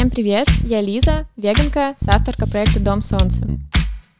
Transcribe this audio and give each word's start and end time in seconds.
Всем 0.00 0.08
привет, 0.08 0.48
я 0.64 0.80
Лиза, 0.80 1.28
веганка, 1.36 1.94
соавторка 1.98 2.48
проекта 2.48 2.80
Дом 2.80 3.02
Солнца. 3.02 3.46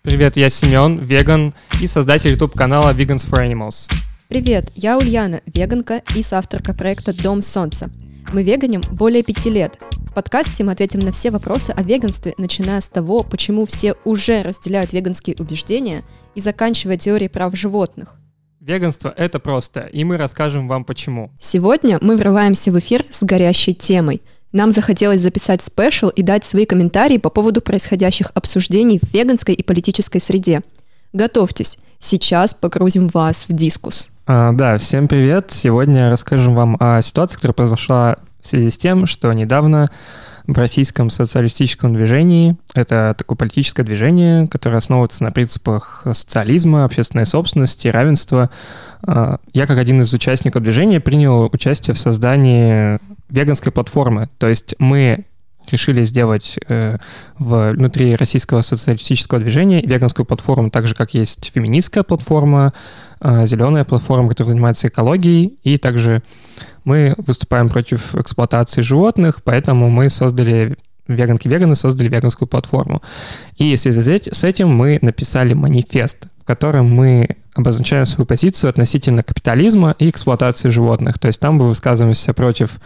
Привет, 0.03 0.37
я 0.37 0.51
Семен, 0.51 0.99
веган 0.99 1.55
и 1.81 1.87
создатель 1.87 2.33
YouTube-канала 2.33 2.93
Vegans 2.93 3.27
for 3.27 3.43
Animals. 3.43 3.91
Привет, 4.29 4.71
я 4.75 4.99
Ульяна, 4.99 5.41
веганка 5.47 6.03
и 6.15 6.23
соавторка 6.23 6.75
проекта 6.75 7.19
Дом 7.23 7.41
Солнца. 7.41 7.89
Мы 8.31 8.43
веганим 8.43 8.83
более 8.91 9.23
пяти 9.23 9.49
лет. 9.49 9.79
В 9.93 10.13
подкасте 10.13 10.65
мы 10.65 10.73
ответим 10.73 11.01
на 11.01 11.13
все 11.13 11.31
вопросы 11.31 11.71
о 11.71 11.83
веганстве, 11.83 12.35
начиная 12.37 12.83
с 12.83 12.91
того, 12.91 13.23
почему 13.23 13.65
все 13.65 13.95
уже 14.05 14.43
разделяют 14.43 14.93
веганские 14.93 15.37
убеждения 15.39 16.03
и 16.35 16.41
заканчивая 16.41 16.99
теорией 16.99 17.31
прав 17.31 17.57
животных. 17.57 18.17
Веганство— 18.61 19.15
это 19.17 19.39
просто, 19.39 19.81
и 19.81 20.05
мы 20.05 20.19
расскажем 20.19 20.69
вам 20.69 20.85
почему. 20.85 21.31
Сегодня 21.41 21.99
мы 22.03 22.17
врываемся 22.17 22.71
в 22.71 22.79
эфир 22.79 23.07
с 23.09 23.23
горящей 23.23 23.73
темой. 23.73 24.21
Нам 24.53 24.73
захотелось 24.73 25.21
записать 25.21 25.63
спешл 25.63 26.09
и 26.09 26.23
дать 26.23 26.45
свои 26.45 26.67
комментарии 26.67 27.19
по 27.19 27.31
поводу 27.31 27.61
происходящих 27.61 28.33
обсуждений 28.35 28.99
в 29.01 29.15
веганской 29.15 29.55
и 29.55 29.63
политической 29.63 30.19
среде. 30.19 30.63
Готовьтесь, 31.13 31.79
сейчас 32.01 32.55
погрузим 32.55 33.09
вас 33.09 33.47
в 33.49 33.53
дискус. 33.53 34.11
А, 34.27 34.53
да, 34.53 34.77
всем 34.79 35.07
привет. 35.07 35.51
Сегодня 35.51 36.11
расскажем 36.11 36.55
вам 36.55 36.77
о 36.81 37.01
ситуации, 37.01 37.37
которая 37.37 37.55
произошла 37.55 38.17
в 38.41 38.47
связи 38.47 38.71
с 38.71 38.79
тем, 38.79 39.07
что 39.07 39.33
недавно 39.33 39.89
в 40.47 40.59
российском 40.59 41.11
социалистическом 41.11 41.95
движении, 41.95 42.57
это 42.75 43.15
такое 43.17 43.37
политическое 43.37 43.85
движение, 43.85 44.49
которое 44.49 44.79
основывается 44.79 45.23
на 45.23 45.31
принципах 45.31 46.03
социализма, 46.13 46.85
общественной 46.85 47.27
собственности, 47.27 47.87
равенства. 47.87 48.51
А, 49.07 49.39
я, 49.53 49.69
как 49.69 49.79
один 49.79 50.01
из 50.01 50.13
участников 50.13 50.65
движения, 50.65 50.99
принял 50.99 51.49
участие 51.53 51.95
в 51.95 51.99
создании 51.99 52.99
веганской 53.31 53.73
платформы. 53.73 54.29
То 54.39 54.49
есть 54.49 54.75
мы 54.79 55.25
решили 55.71 56.05
сделать 56.05 56.59
э, 56.69 56.99
внутри 57.39 58.17
российского 58.17 58.61
социалистического 58.63 59.41
движения 59.41 59.83
веганскую 59.83 60.27
платформу, 60.27 60.71
так 60.71 60.87
же, 60.87 60.95
как 60.95 61.15
есть 61.15 61.51
феминистская 61.55 62.03
платформа, 62.03 62.73
э, 63.21 63.47
зеленая 63.47 63.85
платформа, 63.85 64.29
которая 64.29 64.49
занимается 64.49 64.89
экологией, 64.89 65.59
и 65.63 65.77
также 65.79 66.23
мы 66.85 67.15
выступаем 67.19 67.69
против 67.69 68.15
эксплуатации 68.15 68.83
животных, 68.83 69.43
поэтому 69.45 69.91
мы 69.91 70.09
создали 70.09 70.77
веганки-веганы 71.09 71.75
создали 71.75 72.09
веганскую 72.09 72.49
платформу. 72.49 73.03
И 73.57 73.75
в 73.75 73.81
связи 73.81 74.21
с 74.31 74.45
этим 74.45 74.69
мы 74.69 74.99
написали 75.03 75.55
манифест, 75.55 76.27
в 76.41 76.45
котором 76.45 76.89
мы 76.89 77.29
обозначаем 77.55 78.07
свою 78.07 78.27
позицию 78.27 78.71
относительно 78.71 79.23
капитализма 79.23 79.97
и 79.99 80.09
эксплуатации 80.09 80.69
животных. 80.69 81.19
То 81.19 81.27
есть 81.27 81.41
там 81.41 81.57
мы 81.57 81.67
высказываемся 81.67 82.33
против 82.33 82.79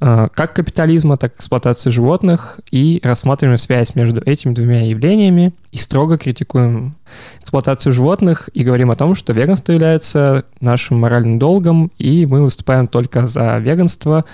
как 0.00 0.54
капитализма, 0.54 1.18
так 1.18 1.34
и 1.34 1.36
эксплуатации 1.36 1.90
животных 1.90 2.58
и 2.70 3.00
рассматриваем 3.02 3.58
связь 3.58 3.94
между 3.94 4.22
этими 4.22 4.54
двумя 4.54 4.86
явлениями 4.86 5.52
и 5.72 5.76
строго 5.76 6.16
критикуем 6.16 6.96
эксплуатацию 7.42 7.92
животных 7.92 8.48
и 8.54 8.64
говорим 8.64 8.90
о 8.90 8.96
том, 8.96 9.14
что 9.14 9.34
веганство 9.34 9.72
является 9.72 10.44
нашим 10.60 10.98
моральным 10.98 11.38
долгом, 11.38 11.92
и 11.98 12.24
мы 12.24 12.42
выступаем 12.42 12.86
только 12.86 13.26
за 13.26 13.58
веганство, 13.58 14.24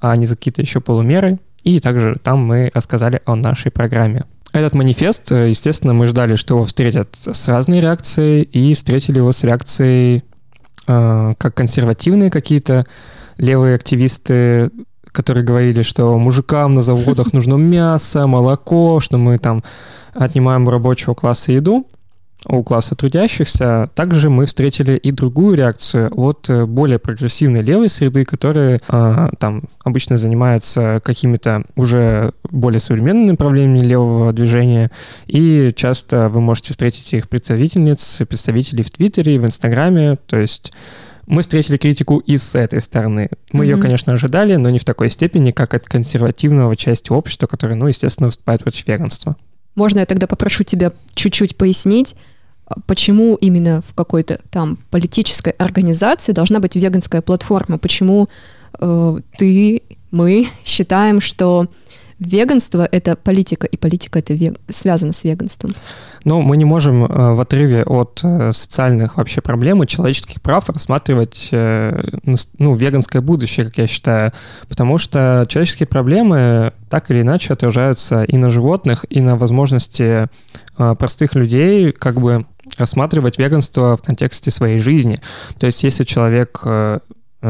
а 0.00 0.16
не 0.16 0.24
за 0.24 0.36
какие-то 0.36 0.62
еще 0.62 0.80
полумеры. 0.80 1.38
И 1.64 1.80
также 1.80 2.18
там 2.22 2.38
мы 2.38 2.70
рассказали 2.72 3.20
о 3.26 3.36
нашей 3.36 3.70
программе. 3.70 4.24
Этот 4.52 4.74
манифест, 4.74 5.30
естественно, 5.30 5.92
мы 5.92 6.06
ждали, 6.06 6.34
что 6.34 6.54
его 6.54 6.64
встретят 6.64 7.14
с 7.14 7.48
разной 7.48 7.80
реакцией, 7.80 8.42
и 8.42 8.72
встретили 8.72 9.18
его 9.18 9.32
с 9.32 9.44
реакцией 9.44 10.24
э, 10.88 11.34
как 11.36 11.54
консервативные 11.54 12.30
какие-то 12.30 12.86
левые 13.36 13.74
активисты, 13.74 14.70
которые 15.12 15.44
говорили, 15.44 15.82
что 15.82 16.18
мужикам 16.18 16.74
на 16.74 16.82
заводах 16.82 17.32
нужно 17.32 17.54
мясо, 17.54 18.26
молоко, 18.26 19.00
что 19.00 19.18
мы 19.18 19.38
там 19.38 19.62
отнимаем 20.12 20.66
у 20.66 20.70
рабочего 20.70 21.14
класса 21.14 21.52
еду 21.52 21.86
у 22.46 22.62
класса 22.62 22.94
трудящихся. 22.94 23.90
Также 23.94 24.30
мы 24.30 24.46
встретили 24.46 24.96
и 24.96 25.10
другую 25.10 25.56
реакцию 25.56 26.10
от 26.12 26.48
э, 26.48 26.64
более 26.64 26.98
прогрессивной 26.98 27.62
левой 27.62 27.88
среды, 27.88 28.24
которая 28.24 28.80
э, 28.88 29.28
там 29.38 29.64
обычно 29.84 30.16
занимается 30.16 31.00
какими-то 31.02 31.64
уже 31.76 32.32
более 32.50 32.80
современными 32.80 33.32
направлениями 33.32 33.86
левого 33.86 34.32
движения. 34.32 34.90
И 35.26 35.72
часто 35.76 36.28
вы 36.28 36.40
можете 36.40 36.70
встретить 36.70 37.12
их 37.12 37.28
представительниц, 37.28 38.22
представителей 38.28 38.82
в 38.82 38.90
Твиттере, 38.90 39.38
в 39.38 39.44
Инстаграме. 39.44 40.16
То 40.26 40.38
есть 40.38 40.72
мы 41.30 41.42
встретили 41.42 41.76
критику 41.76 42.18
и 42.18 42.36
с 42.36 42.54
этой 42.54 42.80
стороны. 42.80 43.30
Мы 43.52 43.64
mm-hmm. 43.64 43.68
ее, 43.68 43.76
конечно, 43.76 44.12
ожидали, 44.12 44.56
но 44.56 44.68
не 44.68 44.80
в 44.80 44.84
такой 44.84 45.10
степени, 45.10 45.52
как 45.52 45.74
от 45.74 45.86
консервативного 45.86 46.74
части 46.76 47.12
общества, 47.12 47.46
которая, 47.46 47.78
ну, 47.78 47.86
естественно, 47.86 48.26
выступает 48.26 48.62
против 48.62 48.86
веганства. 48.88 49.36
Можно 49.76 50.00
я 50.00 50.06
тогда 50.06 50.26
попрошу 50.26 50.64
тебя 50.64 50.92
чуть-чуть 51.14 51.56
пояснить, 51.56 52.16
почему 52.86 53.36
именно 53.36 53.82
в 53.88 53.94
какой-то 53.94 54.40
там 54.50 54.78
политической 54.90 55.52
организации 55.52 56.32
должна 56.32 56.58
быть 56.58 56.74
веганская 56.74 57.22
платформа, 57.22 57.78
почему 57.78 58.28
э, 58.80 59.18
ты, 59.38 59.82
мы 60.10 60.48
считаем, 60.64 61.20
что 61.20 61.68
веганство— 62.20 62.86
это 62.92 63.16
политика, 63.16 63.66
и 63.66 63.76
политика— 63.76 64.18
это 64.20 64.34
вег... 64.34 64.56
связано 64.68 65.12
с 65.12 65.24
веганством. 65.24 65.74
Ну, 66.24 66.42
мы 66.42 66.56
не 66.58 66.66
можем 66.66 67.04
э, 67.04 67.34
в 67.34 67.40
отрыве 67.40 67.82
от 67.82 68.20
э, 68.22 68.52
социальных 68.52 69.16
вообще 69.16 69.40
проблем 69.40 69.82
и 69.82 69.86
человеческих 69.86 70.40
прав 70.42 70.68
рассматривать 70.68 71.48
э, 71.50 72.00
ну, 72.58 72.74
веганское 72.74 73.22
будущее, 73.22 73.66
как 73.66 73.78
я 73.78 73.86
считаю, 73.86 74.32
потому 74.68 74.98
что 74.98 75.46
человеческие 75.48 75.86
проблемы 75.86 76.72
так 76.90 77.10
или 77.10 77.22
иначе 77.22 77.54
отражаются 77.54 78.22
и 78.24 78.36
на 78.36 78.50
животных, 78.50 79.06
и 79.08 79.20
на 79.20 79.36
возможности 79.36 80.28
простых 80.76 81.34
людей 81.34 81.92
как 81.92 82.20
бы 82.20 82.46
рассматривать 82.76 83.38
веганство 83.38 83.96
в 83.96 84.02
контексте 84.02 84.50
своей 84.50 84.78
жизни. 84.80 85.18
То 85.58 85.66
есть 85.66 85.82
если 85.82 86.04
человек 86.04 86.62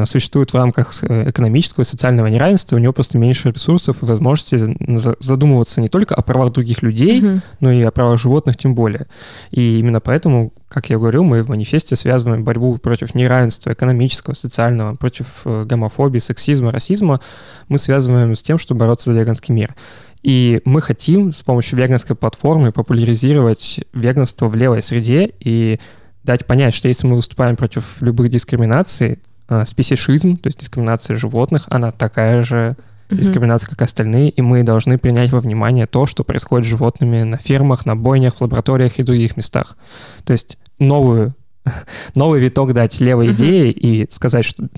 существует 0.05 0.53
в 0.53 0.57
рамках 0.57 0.93
э, 1.03 1.31
экономического 1.31 1.83
и 1.83 1.87
социального 1.87 2.29
неравенства, 2.29 2.77
у 2.77 2.79
него 2.79 2.93
просто 2.93 3.19
меньше 3.19 3.51
ресурсов 3.51 4.03
и 4.03 4.07
возможности 4.07 4.77
задумываться 5.19 5.81
не 5.81 5.89
только 5.89 6.15
о 6.15 6.23
правах 6.23 6.53
других 6.53 6.83
людей, 6.83 7.21
uh-huh. 7.21 7.41
но 7.59 7.73
и 7.73 7.83
о 7.83 7.91
правах 7.91 8.21
животных 8.21 8.57
тем 8.57 8.75
более. 8.75 9.09
И 9.51 9.79
именно 9.81 10.01
поэтому, 10.01 10.53
как 10.69 10.91
я 10.91 10.99
говорю, 10.99 11.25
мы 11.25 11.43
в 11.43 11.49
манифесте 11.49 11.97
связываем 11.97 12.45
борьбу 12.45 12.79
против 12.79 13.17
неравенства 13.17 13.73
экономического, 13.73 14.35
социального, 14.35 14.95
против 14.95 15.27
э, 15.45 15.65
гомофобии, 15.65 16.21
сексизма, 16.21 16.71
расизма, 16.71 17.21
мы 17.69 17.79
связываем 17.79 18.37
с 18.37 18.43
тем, 18.43 18.59
чтобы 18.59 18.81
бороться 18.81 19.11
за 19.13 19.19
веганский 19.19 19.53
мир. 19.53 19.75
И 20.23 20.61
мы 20.65 20.83
хотим 20.83 21.33
с 21.33 21.43
помощью 21.43 21.79
веганской 21.79 22.15
платформы 22.15 22.71
популяризировать 22.71 23.81
веганство 23.93 24.47
в 24.47 24.55
левой 24.55 24.83
среде 24.83 25.33
и 25.41 25.81
дать 26.23 26.47
понять, 26.47 26.75
что 26.75 26.89
если 26.89 27.07
мы 27.07 27.17
выступаем 27.17 27.57
против 27.57 28.01
любых 28.03 28.31
дискриминаций, 28.31 29.13
э, 29.13 29.17
спесишизм, 29.65 30.37
то 30.37 30.47
есть 30.47 30.61
дискриминация 30.61 31.17
животных, 31.17 31.65
она 31.69 31.93
такая 31.93 32.43
же 32.43 32.77
дискриминация, 33.11 33.69
как 33.69 33.83
остальные, 33.83 34.31
и 34.31 34.41
мы 34.41 34.63
должны 34.63 34.97
принять 34.97 35.33
во 35.33 35.41
внимание 35.41 35.87
то, 35.87 36.07
что 36.07 36.23
происходит 36.23 36.67
с 36.67 36.71
животными 36.71 37.23
на 37.23 37.39
фермах, 37.39 37.85
на 37.85 37.97
бойнях, 37.97 38.37
в 38.37 38.41
лабораториях 38.41 38.99
и 38.99 39.03
других 39.03 39.37
местах. 39.37 39.77
То 40.25 40.33
есть 40.33 40.59
новую 40.79 41.35
новый 42.15 42.41
виток 42.41 42.73
дать 42.73 43.01
левой 43.01 43.33
идеи 43.33 43.71
и 43.71 44.07
сказать, 44.11 44.45
что 44.45 44.69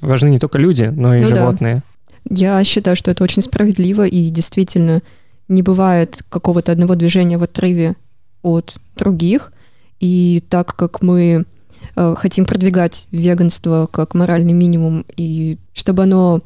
важны 0.00 0.30
не 0.30 0.38
только 0.38 0.58
люди, 0.58 0.84
но 0.84 1.14
и 1.14 1.20
ну 1.20 1.26
животные. 1.26 1.82
Да. 2.24 2.34
Я 2.58 2.64
считаю, 2.64 2.96
что 2.96 3.10
это 3.10 3.24
очень 3.24 3.42
справедливо, 3.42 4.06
и 4.06 4.28
действительно 4.28 5.00
не 5.46 5.62
бывает 5.62 6.22
какого-то 6.28 6.72
одного 6.72 6.94
движения 6.94 7.38
в 7.38 7.42
отрыве 7.44 7.94
от 8.42 8.76
других. 8.96 9.52
И 10.00 10.42
так 10.50 10.76
как 10.76 11.00
мы 11.00 11.46
Э, 11.46 11.57
хотим 12.16 12.44
продвигать 12.44 13.06
веганство 13.10 13.88
как 13.90 14.14
моральный 14.14 14.52
минимум, 14.52 15.04
и 15.16 15.58
чтобы 15.74 16.04
оно 16.04 16.42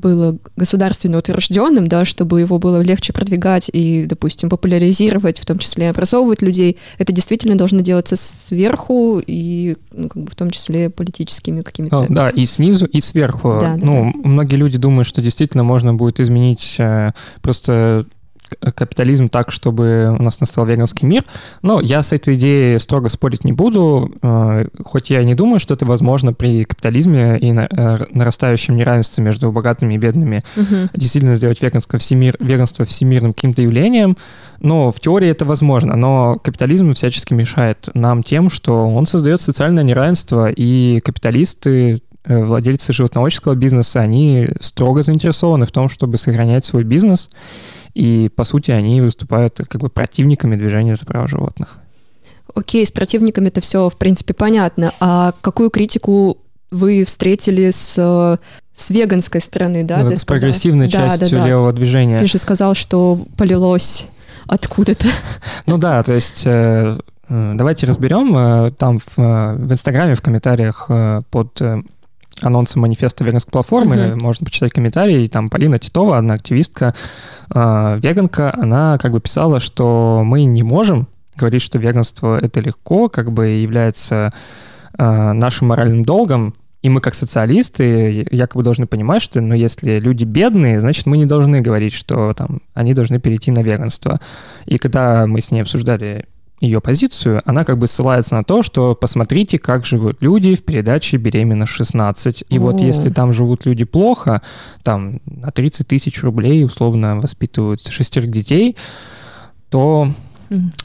было 0.00 0.36
государственно 0.56 1.18
утвержденным, 1.18 1.86
да, 1.86 2.04
чтобы 2.04 2.40
его 2.40 2.58
было 2.58 2.80
легче 2.80 3.12
продвигать 3.12 3.70
и, 3.72 4.06
допустим, 4.06 4.48
популяризировать, 4.48 5.38
в 5.38 5.46
том 5.46 5.58
числе 5.58 5.90
образовывать 5.90 6.42
людей, 6.42 6.78
это 6.98 7.12
действительно 7.12 7.56
должно 7.56 7.80
делаться 7.80 8.16
сверху 8.16 9.22
и, 9.24 9.76
ну, 9.92 10.08
как 10.08 10.24
бы 10.24 10.30
в 10.30 10.34
том 10.34 10.50
числе 10.50 10.90
политическими 10.90 11.62
какими-то. 11.62 12.06
Да, 12.08 12.30
и 12.30 12.44
снизу, 12.46 12.86
и 12.86 13.00
сверху. 13.00 13.58
Да, 13.60 13.76
да, 13.76 13.86
ну, 13.86 14.12
да. 14.14 14.28
многие 14.28 14.56
люди 14.56 14.78
думают, 14.78 15.06
что 15.06 15.20
действительно 15.20 15.64
можно 15.64 15.94
будет 15.94 16.20
изменить 16.20 16.76
э, 16.78 17.10
просто 17.42 18.06
капитализм 18.74 19.28
так, 19.28 19.50
чтобы 19.50 20.16
у 20.18 20.22
нас 20.22 20.40
настал 20.40 20.66
веганский 20.66 21.06
мир. 21.06 21.24
Но 21.62 21.80
я 21.80 22.02
с 22.02 22.12
этой 22.12 22.34
идеей 22.34 22.78
строго 22.78 23.08
спорить 23.08 23.44
не 23.44 23.52
буду, 23.52 24.12
э, 24.22 24.66
хоть 24.84 25.10
я 25.10 25.20
и 25.20 25.24
не 25.24 25.34
думаю, 25.34 25.60
что 25.60 25.74
это 25.74 25.86
возможно 25.86 26.32
при 26.32 26.64
капитализме 26.64 27.38
и 27.38 27.52
э, 27.52 27.98
нарастающем 28.12 28.76
неравенстве 28.76 29.24
между 29.24 29.50
богатыми 29.52 29.94
и 29.94 29.98
бедными. 29.98 30.42
Угу. 30.56 30.90
Действительно 30.94 31.36
сделать 31.36 31.62
веганство, 31.62 31.98
всемир, 31.98 32.36
веганство 32.40 32.84
всемирным 32.84 33.32
каким-то 33.32 33.62
явлением. 33.62 34.16
Но 34.60 34.92
в 34.92 35.00
теории 35.00 35.28
это 35.28 35.44
возможно. 35.44 35.96
Но 35.96 36.38
капитализм 36.42 36.92
всячески 36.92 37.32
мешает 37.34 37.88
нам 37.94 38.22
тем, 38.22 38.50
что 38.50 38.88
он 38.88 39.06
создает 39.06 39.40
социальное 39.40 39.82
неравенство, 39.82 40.50
и 40.50 41.00
капиталисты 41.00 41.94
э, 41.94 41.98
владельцы 42.30 42.92
животноводческого 42.92 43.54
бизнеса, 43.54 44.00
они 44.00 44.48
строго 44.60 45.02
заинтересованы 45.02 45.66
в 45.66 45.72
том, 45.72 45.88
чтобы 45.88 46.18
сохранять 46.18 46.64
свой 46.64 46.84
бизнес, 46.84 47.30
и, 47.94 48.30
по 48.34 48.44
сути, 48.44 48.70
они 48.70 49.00
выступают 49.00 49.60
как 49.68 49.80
бы 49.80 49.88
противниками 49.88 50.56
движения 50.56 50.96
за 50.96 51.06
права 51.06 51.26
животных. 51.28 51.78
Окей, 52.54 52.84
с 52.84 52.92
противниками 52.92 53.48
это 53.48 53.60
все, 53.60 53.88
в 53.88 53.96
принципе, 53.96 54.34
понятно. 54.34 54.92
А 55.00 55.34
какую 55.40 55.70
критику 55.70 56.38
вы 56.70 57.04
встретили 57.04 57.70
с, 57.70 57.94
с 58.72 58.90
веганской 58.90 59.40
стороны, 59.40 59.84
да? 59.84 59.98
Ну, 59.98 60.10
с 60.10 60.20
сказал? 60.20 60.40
прогрессивной 60.40 60.88
да, 60.88 61.08
частью 61.08 61.30
да, 61.30 61.42
да. 61.42 61.46
левого 61.48 61.72
движения. 61.72 62.18
Ты 62.18 62.26
же 62.26 62.38
сказал, 62.38 62.74
что 62.74 63.24
полилось 63.36 64.08
откуда-то. 64.46 65.06
Ну 65.66 65.78
да, 65.78 66.02
то 66.02 66.12
есть 66.12 66.42
э, 66.44 66.98
э, 67.28 67.52
давайте 67.54 67.86
разберем. 67.86 68.36
Э, 68.36 68.70
там 68.70 68.98
в, 68.98 69.16
в 69.16 69.72
Инстаграме, 69.72 70.14
в 70.14 70.22
комментариях 70.22 70.90
под 71.30 71.62
анонсом 72.40 72.82
манифеста 72.82 73.24
веганской 73.24 73.52
платформы, 73.52 73.96
uh-huh. 73.96 74.16
можно 74.16 74.44
почитать 74.44 74.72
комментарии, 74.72 75.24
и 75.24 75.28
там 75.28 75.50
Полина 75.50 75.78
Титова, 75.78 76.18
одна 76.18 76.34
активистка, 76.34 76.94
веганка, 77.48 78.54
она 78.56 78.98
как 78.98 79.12
бы 79.12 79.20
писала, 79.20 79.60
что 79.60 80.22
мы 80.24 80.44
не 80.44 80.62
можем 80.62 81.08
говорить, 81.36 81.62
что 81.62 81.78
веганство— 81.78 82.38
это 82.42 82.60
легко, 82.60 83.08
как 83.08 83.32
бы 83.32 83.48
является 83.48 84.32
нашим 84.98 85.68
моральным 85.68 86.04
долгом, 86.04 86.54
и 86.82 86.88
мы 86.88 87.00
как 87.00 87.14
социалисты 87.14 88.26
якобы 88.30 88.62
должны 88.62 88.86
понимать, 88.86 89.20
что 89.20 89.40
ну, 89.40 89.54
если 89.54 89.98
люди 90.00 90.24
бедные, 90.24 90.80
значит, 90.80 91.06
мы 91.06 91.18
не 91.18 91.26
должны 91.26 91.60
говорить, 91.60 91.92
что 91.92 92.32
там, 92.32 92.60
они 92.72 92.94
должны 92.94 93.20
перейти 93.20 93.50
на 93.50 93.60
веганство. 93.60 94.18
И 94.64 94.78
когда 94.78 95.26
мы 95.26 95.40
с 95.40 95.50
ней 95.50 95.60
обсуждали 95.60 96.24
ее 96.60 96.80
позицию, 96.80 97.40
она 97.44 97.64
как 97.64 97.78
бы 97.78 97.86
ссылается 97.86 98.34
на 98.34 98.44
то, 98.44 98.62
что 98.62 98.94
посмотрите, 98.94 99.58
как 99.58 99.86
живут 99.86 100.18
люди 100.20 100.54
в 100.54 100.62
передаче 100.62 101.16
«Беременна 101.16 101.66
в 101.66 101.80
16». 101.80 102.46
И 102.48 102.58
О. 102.58 102.60
вот 102.60 102.80
если 102.80 103.10
там 103.10 103.32
живут 103.32 103.66
люди 103.66 103.84
плохо, 103.84 104.42
там 104.82 105.20
на 105.24 105.50
30 105.50 105.86
тысяч 105.88 106.22
рублей 106.22 106.64
условно 106.64 107.20
воспитывают 107.20 107.86
шестерых 107.86 108.30
детей, 108.30 108.76
то 109.70 110.08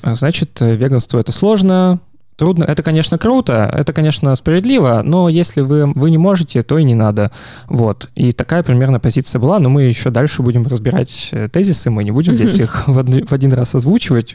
значит, 0.03 0.61
веганство 0.61 1.19
это 1.19 1.31
сложно, 1.31 1.99
Трудно, 2.37 2.65
это, 2.65 2.83
конечно, 2.83 3.17
круто, 3.17 3.71
это, 3.73 3.93
конечно, 3.93 4.35
справедливо, 4.35 5.03
но 5.05 5.29
если 5.29 5.61
вы, 5.61 5.85
вы 5.93 6.11
не 6.11 6.17
можете, 6.17 6.63
то 6.63 6.77
и 6.77 6.83
не 6.83 6.93
надо. 6.93 7.31
Вот. 7.67 8.09
И 8.15 8.33
такая 8.33 8.61
примерно 8.61 8.99
позиция 8.99 9.39
была, 9.39 9.57
но 9.59 9.69
мы 9.69 9.83
еще 9.83 10.09
дальше 10.09 10.41
будем 10.41 10.67
разбирать 10.67 11.29
э, 11.31 11.47
тезисы, 11.47 11.89
мы 11.89 12.03
не 12.03 12.11
будем 12.11 12.35
здесь 12.35 12.59
их 12.59 12.89
в 12.89 13.33
один 13.33 13.53
раз 13.53 13.73
озвучивать, 13.73 14.33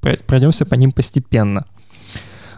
пройдемся 0.00 0.64
по 0.64 0.74
ним 0.74 0.92
постепенно. 0.92 1.64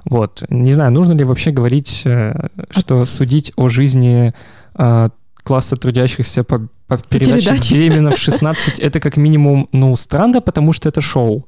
Вот. 0.04 0.44
Не 0.48 0.72
знаю, 0.72 0.92
нужно 0.92 1.12
ли 1.14 1.24
вообще 1.24 1.50
говорить, 1.50 2.02
э, 2.04 2.48
что 2.70 3.04
судить 3.04 3.52
о 3.56 3.68
жизни 3.68 4.32
э, 4.74 5.08
класса 5.42 5.76
трудящихся 5.76 6.44
по, 6.44 6.66
по 6.86 6.98
передаче 6.98 7.74
«Беременна 7.74 8.10
в 8.10 8.14
16» 8.28 8.80
это 8.80 9.00
как 9.00 9.16
минимум, 9.16 9.68
ну, 9.72 9.94
странно, 9.96 10.40
потому 10.40 10.72
что 10.72 10.88
это 10.88 11.00
шоу. 11.00 11.46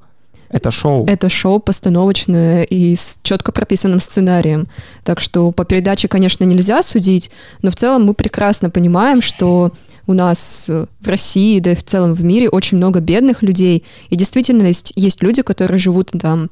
Это 0.51 0.73
шоу. 0.73 1.07
Это 1.07 1.29
шоу 1.29 1.61
постановочное 1.61 2.65
и 2.65 2.97
с 2.97 3.19
четко 3.23 3.53
прописанным 3.53 4.01
сценарием. 4.01 4.67
Так 5.05 5.21
что 5.21 5.53
по 5.53 5.65
передаче, 5.65 6.09
конечно, 6.09 6.45
нельзя 6.45 6.83
судить, 6.83 7.31
но 7.63 7.71
в 7.71 7.77
целом 7.77 8.05
мы 8.05 8.15
прекрасно 8.15 8.69
понимаем, 8.69 9.23
что 9.23 9.73
у 10.11 10.13
нас 10.13 10.69
в 10.69 11.09
России, 11.09 11.61
да 11.61 11.71
и 11.71 11.77
в 11.77 11.85
целом 11.85 12.15
в 12.15 12.25
мире 12.25 12.49
очень 12.49 12.79
много 12.79 12.99
бедных 12.99 13.43
людей. 13.43 13.85
И 14.09 14.17
действительно 14.17 14.65
есть, 14.65 14.93
есть 14.97 15.23
люди, 15.23 15.43
которые 15.43 15.79
живут 15.79 16.11
там 16.21 16.51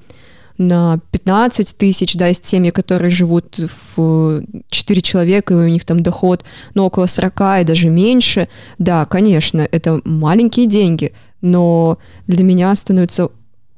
на 0.59 1.01
15 1.11 1.77
тысяч, 1.77 2.15
да, 2.15 2.29
есть 2.29 2.45
семьи, 2.45 2.71
которые 2.71 3.11
живут 3.11 3.59
в 3.97 4.45
4 4.71 5.01
человека, 5.03 5.55
и 5.55 5.57
у 5.57 5.69
них 5.69 5.85
там 5.85 6.05
доход, 6.05 6.45
ну, 6.75 6.85
около 6.85 7.07
40 7.07 7.63
и 7.63 7.65
даже 7.65 7.89
меньше. 7.89 8.49
Да, 8.79 9.05
конечно, 9.07 9.67
это 9.69 10.01
маленькие 10.05 10.67
деньги, 10.67 11.13
но 11.41 11.99
для 12.29 12.45
меня 12.45 12.73
становится 12.77 13.29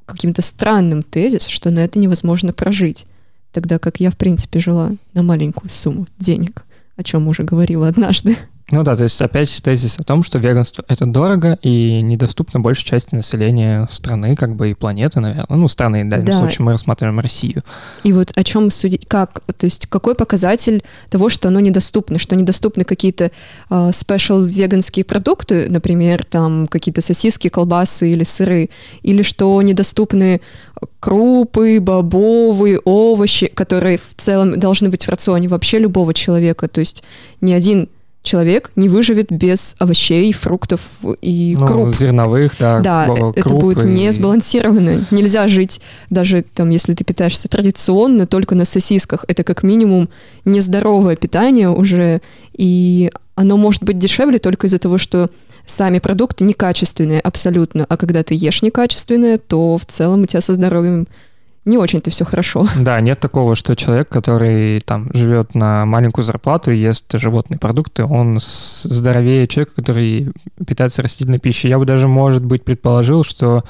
каким-то 0.05 0.43
странным 0.43 1.01
тезис, 1.01 1.47
что 1.47 1.71
на 1.71 1.79
это 1.79 1.97
невозможно 1.97 2.53
прожить, 2.53 3.07
тогда 3.51 3.79
как 3.79 3.99
я, 3.99 4.11
в 4.11 4.17
принципе, 4.17 4.59
жила 4.59 4.91
на 5.15 5.23
маленькую 5.23 5.71
сумму 5.71 6.05
денег, 6.19 6.65
о 6.97 7.03
чем 7.03 7.27
уже 7.27 7.41
говорила 7.41 7.87
однажды. 7.87 8.37
Ну 8.71 8.83
да, 8.83 8.95
то 8.95 9.03
есть 9.03 9.21
опять 9.21 9.61
тезис 9.61 9.99
о 9.99 10.03
том, 10.03 10.23
что 10.23 10.39
веганство— 10.39 10.83
это 10.87 11.05
дорого 11.05 11.57
и 11.61 12.01
недоступно 12.01 12.61
большей 12.61 12.85
части 12.85 13.13
населения 13.15 13.87
страны, 13.91 14.35
как 14.35 14.55
бы 14.55 14.71
и 14.71 14.73
планеты, 14.73 15.19
наверное. 15.19 15.45
Ну, 15.49 15.67
страны, 15.67 16.05
в 16.05 16.09
данном 16.09 16.25
да. 16.25 16.37
случае 16.37 16.65
мы 16.65 16.71
рассматриваем 16.71 17.19
Россию. 17.19 17.63
И 18.03 18.13
вот 18.13 18.31
о 18.35 18.43
чем 18.43 18.71
судить, 18.71 19.05
как, 19.07 19.41
то 19.57 19.65
есть 19.65 19.87
какой 19.87 20.15
показатель 20.15 20.83
того, 21.09 21.27
что 21.29 21.49
оно 21.49 21.59
недоступно, 21.59 22.17
что 22.17 22.35
недоступны 22.35 22.85
какие-то 22.85 23.31
uh, 23.69 23.89
special 23.91 24.47
веганские 24.47 25.03
продукты, 25.03 25.69
например, 25.69 26.25
там 26.25 26.67
какие-то 26.67 27.01
сосиски, 27.01 27.49
колбасы 27.49 28.11
или 28.11 28.23
сыры, 28.23 28.69
или 29.03 29.21
что 29.21 29.61
недоступны 29.61 30.41
крупы, 30.99 31.79
бобовые, 31.81 32.79
овощи, 32.79 33.47
которые 33.47 33.97
в 33.97 34.15
целом 34.15 34.59
должны 34.59 34.89
быть 34.89 35.05
в 35.05 35.09
рационе 35.09 35.47
вообще 35.47 35.77
любого 35.79 36.13
человека, 36.13 36.67
то 36.67 36.79
есть 36.79 37.03
ни 37.41 37.51
один 37.51 37.89
человек 38.23 38.71
не 38.75 38.87
выживет 38.87 39.31
без 39.31 39.75
овощей, 39.79 40.31
фруктов 40.33 40.81
и 41.21 41.55
ну, 41.59 41.67
круп. 41.67 41.89
зерновых, 41.89 42.53
да. 42.59 42.79
Да, 42.79 43.07
это 43.35 43.53
будет 43.53 43.83
и... 43.83 43.87
не 43.87 44.11
сбалансированно. 44.11 45.05
Нельзя 45.11 45.47
жить, 45.47 45.81
даже 46.09 46.43
там, 46.53 46.69
если 46.69 46.93
ты 46.93 47.03
питаешься 47.03 47.47
традиционно, 47.47 48.27
только 48.27 48.55
на 48.55 48.65
сосисках. 48.65 49.25
Это 49.27 49.43
как 49.43 49.63
минимум 49.63 50.09
нездоровое 50.45 51.15
питание 51.15 51.69
уже, 51.69 52.21
и 52.53 53.11
оно 53.35 53.57
может 53.57 53.83
быть 53.83 53.97
дешевле 53.97 54.39
только 54.39 54.67
из-за 54.67 54.77
того, 54.77 54.97
что 54.97 55.29
сами 55.65 55.99
продукты 55.99 56.43
некачественные 56.43 57.19
абсолютно, 57.19 57.85
а 57.87 57.97
когда 57.97 58.23
ты 58.23 58.35
ешь 58.35 58.61
некачественное, 58.61 59.37
то 59.37 59.77
в 59.77 59.85
целом 59.85 60.23
у 60.23 60.25
тебя 60.25 60.41
со 60.41 60.53
здоровьем 60.53 61.07
не 61.65 61.77
очень-то 61.77 62.09
все 62.09 62.25
хорошо. 62.25 62.67
Да, 62.75 62.99
нет 63.01 63.19
такого, 63.19 63.55
что 63.55 63.75
человек, 63.75 64.09
который 64.09 64.79
там 64.81 65.09
живет 65.13 65.53
на 65.53 65.85
маленькую 65.85 66.25
зарплату 66.25 66.71
и 66.71 66.77
ест 66.77 67.05
животные 67.13 67.59
продукты, 67.59 68.03
он 68.03 68.39
здоровее 68.41 69.47
человека, 69.47 69.75
который 69.75 70.31
питается 70.65 71.03
растительной 71.03 71.39
пищей. 71.39 71.69
Я 71.69 71.77
бы 71.77 71.85
даже, 71.85 72.07
может 72.07 72.43
быть, 72.43 72.63
предположил, 72.63 73.23
что 73.23 73.63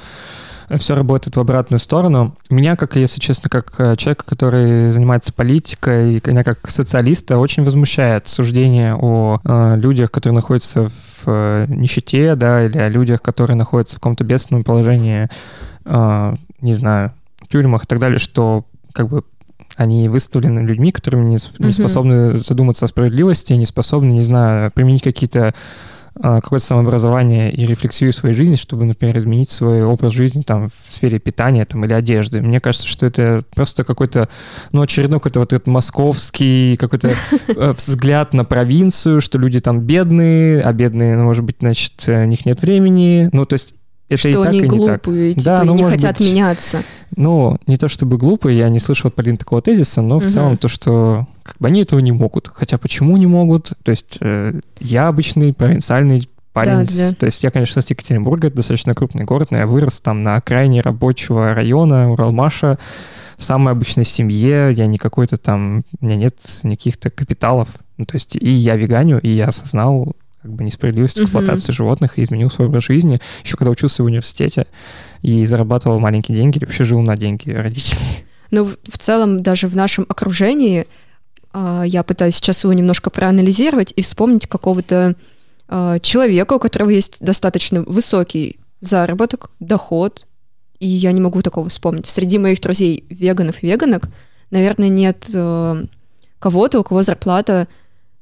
все 0.78 0.96
работает 0.96 1.36
в 1.36 1.40
обратную 1.40 1.80
сторону. 1.80 2.36
Меня, 2.50 2.78
как, 2.78 2.96
если 2.96 3.20
честно, 3.20 3.50
как 3.50 3.74
э, 3.78 3.98
человека, 3.98 4.24
который 4.26 4.92
занимается 4.92 5.34
политикой, 5.34 6.22
меня 6.26 6.46
как 6.46 6.70
социалиста 6.70 7.38
очень 7.38 7.64
возмущает 7.64 8.30
суждение 8.30 8.96
о 8.96 9.40
э, 9.44 9.76
людях, 9.78 10.12
которые 10.12 10.36
находятся 10.36 10.88
в 10.88 11.24
э, 11.26 11.66
нищете, 11.68 12.36
да, 12.36 12.66
или 12.66 12.78
о 12.78 12.88
людях, 12.88 13.22
которые 13.22 13.58
находятся 13.58 13.98
в 13.98 14.00
каком-то 14.00 14.24
бедственном 14.24 14.64
положении, 14.64 15.28
э, 15.84 16.36
не 16.62 16.74
знаю, 16.74 17.12
тюрьмах 17.52 17.84
и 17.84 17.88
так 17.88 18.00
далее, 18.00 18.20
что 18.20 18.66
как 18.94 19.10
бы 19.10 19.24
они 19.76 20.10
выставлены 20.10 20.60
людьми, 20.60 20.92
которые 20.92 21.24
не, 21.24 21.38
не 21.60 21.72
способны 21.72 22.38
задуматься 22.38 22.86
о 22.86 22.88
справедливости, 22.88 23.54
не 23.54 23.66
способны, 23.66 24.12
не 24.12 24.22
знаю, 24.22 24.72
применить 24.72 25.04
какие-то 25.04 25.54
а, 26.20 26.42
какое-то 26.42 26.66
самообразование 26.66 27.54
и 27.54 27.66
рефлексию 27.66 28.12
своей 28.12 28.36
жизни, 28.36 28.56
чтобы, 28.56 28.84
например, 28.84 29.18
изменить 29.18 29.50
свой 29.50 29.82
образ 29.82 30.12
жизни 30.12 30.42
там 30.42 30.68
в 30.68 30.92
сфере 30.92 31.20
питания 31.20 31.64
там, 31.66 31.86
или 31.86 31.94
одежды. 31.94 32.42
Мне 32.42 32.60
кажется, 32.60 32.86
что 32.86 33.06
это 33.06 33.44
просто 33.56 33.86
какой-то, 33.86 34.28
ну, 34.74 34.82
очередной 34.82 35.20
какой-то 35.20 35.40
вот 35.40 35.54
этот 35.54 35.68
московский 35.68 36.76
какой-то 36.78 37.14
э, 37.48 37.74
взгляд 37.78 38.34
на 38.34 38.44
провинцию, 38.44 39.22
что 39.22 39.40
люди 39.40 39.62
там 39.62 39.80
бедные, 39.80 40.62
а 40.62 40.74
бедные, 40.74 41.16
ну, 41.16 41.24
может 41.24 41.46
быть, 41.46 41.58
значит, 41.62 41.94
у 42.08 42.26
них 42.26 42.46
нет 42.46 42.62
времени. 42.62 43.30
Ну, 43.32 43.46
то 43.46 43.54
есть 43.54 43.74
это 44.12 44.20
что 44.20 44.30
и 44.30 44.34
так, 44.34 44.46
они 44.48 44.60
и 44.60 44.66
глупые, 44.66 45.34
так. 45.34 45.40
типа, 45.40 45.42
да, 45.44 45.64
ну, 45.64 45.76
не 45.76 45.84
хотят 45.84 46.18
быть, 46.18 46.28
меняться. 46.28 46.84
Ну, 47.16 47.58
не 47.66 47.78
то 47.78 47.88
чтобы 47.88 48.18
глупые, 48.18 48.58
я 48.58 48.70
не 48.70 48.80
слышал 48.80 49.08
от 49.08 49.16
Полины 49.16 49.38
такого 49.38 49.62
тезиса, 49.62 50.02
но 50.02 50.20
в 50.20 50.24
угу. 50.24 50.30
целом 50.30 50.58
то, 50.58 50.68
что 50.68 51.28
как 51.44 51.58
бы 51.60 51.68
они 51.68 51.82
этого 51.82 52.00
не 52.00 52.12
могут. 52.12 52.50
Хотя 52.54 52.78
почему 52.78 53.16
не 53.18 53.28
могут? 53.28 53.74
То 53.84 53.92
есть 53.92 54.18
э, 54.20 54.60
я 54.80 55.08
обычный 55.08 55.54
провинциальный 55.54 56.28
парень. 56.52 56.86
Да, 56.86 57.10
да. 57.10 57.16
То 57.16 57.26
есть 57.26 57.44
я, 57.44 57.52
конечно, 57.52 57.82
с 57.82 57.90
Екатеринбурга, 57.90 58.48
это 58.48 58.58
достаточно 58.58 58.94
крупный 58.94 59.24
город, 59.24 59.52
но 59.52 59.58
я 59.58 59.68
вырос 59.68 60.02
там 60.02 60.24
на 60.24 60.36
окраине 60.36 60.82
рабочего 60.82 61.54
района 61.54 62.12
Уралмаша, 62.12 62.78
в 63.38 63.44
самой 63.44 63.74
обычной 63.74 64.06
семье, 64.06 64.72
я 64.72 64.86
не 64.86 65.00
какой-то 65.00 65.38
там, 65.38 65.84
у 66.00 66.06
меня 66.06 66.16
нет 66.16 66.40
никаких-то 66.64 67.10
капиталов. 67.10 67.70
Ну, 67.98 68.06
то 68.06 68.16
есть 68.16 68.36
и 68.36 68.50
я 68.50 68.76
веганю, 68.76 69.20
и 69.20 69.30
я 69.30 69.48
осознал 69.48 70.16
как 70.42 70.52
бы 70.52 70.64
несправедливость 70.64 71.20
эксплуатации 71.20 71.72
mm-hmm. 71.72 71.76
животных 71.76 72.18
и 72.18 72.24
изменил 72.24 72.50
свой 72.50 72.68
образ 72.68 72.86
жизни. 72.86 73.20
Еще 73.44 73.58
когда 73.58 73.72
учился 73.72 74.02
в 74.02 74.08
университете 74.08 74.66
и 75.22 75.46
зарабатывал 75.46 76.00
маленькие 76.00 76.36
деньги, 76.36 76.58
или 76.58 76.66
вообще 76.66 76.84
жил 76.84 77.02
на 77.02 77.16
деньги 77.16 77.52
родителей. 77.52 78.26
Ну, 78.50 78.66
в 78.66 78.98
целом, 78.98 79.42
даже 79.42 79.68
в 79.68 79.76
нашем 79.76 80.06
окружении 80.10 80.88
э, 81.54 81.84
я 81.86 82.04
пытаюсь 82.04 82.36
сейчас 82.36 82.64
его 82.64 82.74
немножко 82.74 83.10
проанализировать 83.10 83.94
и 83.96 84.02
вспомнить 84.02 84.48
какого-то 84.48 85.16
э, 85.70 86.00
человека, 86.02 86.54
у 86.54 86.60
которого 86.60 86.90
есть 86.90 87.18
достаточно 87.22 87.84
высокий 87.84 88.60
заработок, 88.82 89.52
доход, 89.60 90.26
и 90.80 90.88
я 90.88 91.12
не 91.12 91.22
могу 91.22 91.42
такого 91.44 91.70
вспомнить. 91.70 92.08
Среди 92.08 92.40
моих 92.40 92.60
друзей 92.60 93.06
веганов 93.10 93.62
и 93.62 93.68
веганок, 93.68 94.10
наверное, 94.50 94.90
нет 94.90 95.30
э, 95.34 95.86
кого-то, 96.40 96.80
у 96.80 96.84
кого 96.84 97.04
зарплата 97.04 97.68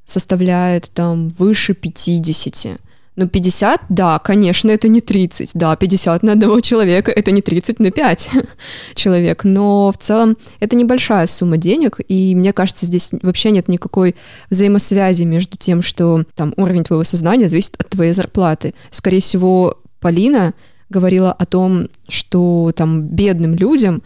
составляет 0.09 0.89
там 0.93 1.29
выше 1.29 1.73
50. 1.73 2.79
Ну, 3.15 3.27
50, 3.27 3.81
да, 3.89 4.17
конечно, 4.19 4.71
это 4.71 4.87
не 4.87 5.01
30. 5.01 5.51
Да, 5.53 5.75
50 5.75 6.23
на 6.23 6.31
одного 6.31 6.61
человека, 6.61 7.11
это 7.11 7.31
не 7.31 7.41
30 7.41 7.79
на 7.79 7.91
5 7.91 8.29
человек. 8.95 9.43
Но 9.43 9.91
в 9.91 9.97
целом 9.97 10.37
это 10.61 10.77
небольшая 10.77 11.27
сумма 11.27 11.57
денег, 11.57 11.99
и 12.07 12.33
мне 12.33 12.53
кажется, 12.53 12.85
здесь 12.85 13.11
вообще 13.21 13.51
нет 13.51 13.67
никакой 13.67 14.15
взаимосвязи 14.49 15.23
между 15.23 15.57
тем, 15.57 15.81
что 15.81 16.23
там 16.35 16.53
уровень 16.55 16.85
твоего 16.85 17.03
сознания 17.03 17.49
зависит 17.49 17.75
от 17.77 17.89
твоей 17.89 18.13
зарплаты. 18.13 18.73
Скорее 18.89 19.19
всего, 19.19 19.77
Полина 19.99 20.53
говорила 20.89 21.33
о 21.33 21.45
том, 21.45 21.89
что 22.07 22.71
там 22.73 23.01
бедным 23.01 23.53
людям 23.53 24.01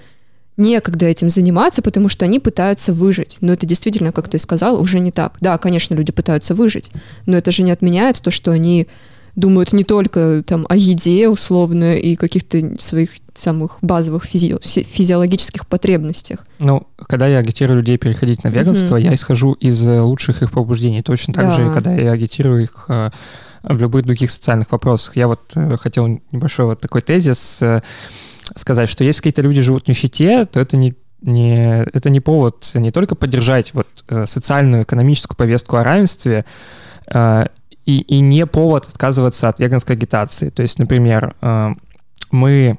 некогда 0.58 1.06
этим 1.06 1.30
заниматься, 1.30 1.82
потому 1.82 2.10
что 2.10 2.26
они 2.26 2.40
пытаются 2.40 2.94
выжить. 2.94 3.38
Но 3.42 3.54
это 3.54 3.66
действительно, 3.66 4.12
как 4.12 4.30
ты 4.30 4.38
сказал, 4.38 4.80
уже 4.80 5.00
не 5.00 5.12
так. 5.12 5.38
Да, 5.42 5.58
конечно, 5.58 5.96
люди 5.96 6.12
пытаются 6.12 6.56
выжить, 6.56 6.92
но 7.26 7.38
это 7.38 7.52
же 7.52 7.64
не 7.64 7.72
отменяет 7.72 8.22
то, 8.22 8.32
что 8.32 8.52
они 8.52 8.88
думают 9.36 9.74
не 9.74 9.84
только 9.84 10.44
там 10.46 10.66
о 10.70 10.76
еде 10.76 11.28
условно 11.28 11.96
и 11.98 12.16
каких-то 12.16 12.76
своих 12.80 13.10
самых 13.34 13.80
базовых 13.82 14.26
физи- 14.26 14.60
физиологических 14.62 15.68
потребностях. 15.68 16.46
Ну, 16.60 16.88
когда 16.98 17.28
я 17.28 17.40
агитирую 17.40 17.78
людей 17.78 17.98
переходить 17.98 18.44
на 18.44 18.50
веганство, 18.50 18.96
mm-hmm. 18.96 19.04
я 19.04 19.14
исхожу 19.16 19.54
из 19.54 19.88
э, 19.88 20.02
лучших 20.02 20.44
их 20.44 20.52
побуждений. 20.52 21.02
Точно 21.02 21.34
так 21.34 21.46
да. 21.46 21.52
же, 21.54 21.72
когда 21.74 21.96
я 21.96 22.12
агитирую 22.12 22.62
их 22.64 22.86
э, 22.90 23.10
в 23.64 23.82
любых 23.82 24.06
других 24.06 24.30
социальных 24.30 24.72
вопросах. 24.72 25.16
Я 25.16 25.28
вот 25.28 25.40
э, 25.56 25.78
хотел 25.78 26.22
небольшой 26.32 26.66
вот 26.66 26.80
такой 26.80 27.02
тезис 27.02 27.64
сказать, 28.56 28.90
что 28.90 29.04
если 29.04 29.20
какие-то 29.20 29.42
люди 29.42 29.62
живут 29.62 29.86
в 29.86 29.88
нищете, 29.88 30.46
то 30.46 30.60
это 30.60 30.78
не 30.78 30.96
не, 31.22 31.86
это 31.94 32.10
не 32.10 32.20
повод 32.20 32.70
не 32.74 32.92
только 32.92 33.16
поддержать 33.16 33.74
вот 33.74 33.88
социальную, 34.26 34.84
экономическую 34.84 35.38
повестку 35.38 35.78
о 35.78 35.84
равенстве, 35.86 36.44
и, 37.86 38.00
и 38.00 38.20
не 38.20 38.46
повод 38.46 38.88
отказываться 38.88 39.50
от 39.50 39.60
веганской 39.60 39.96
агитации. 39.96 40.50
То 40.50 40.62
есть, 40.62 40.80
например, 40.80 41.36
э, 41.42 41.70
мы 42.32 42.78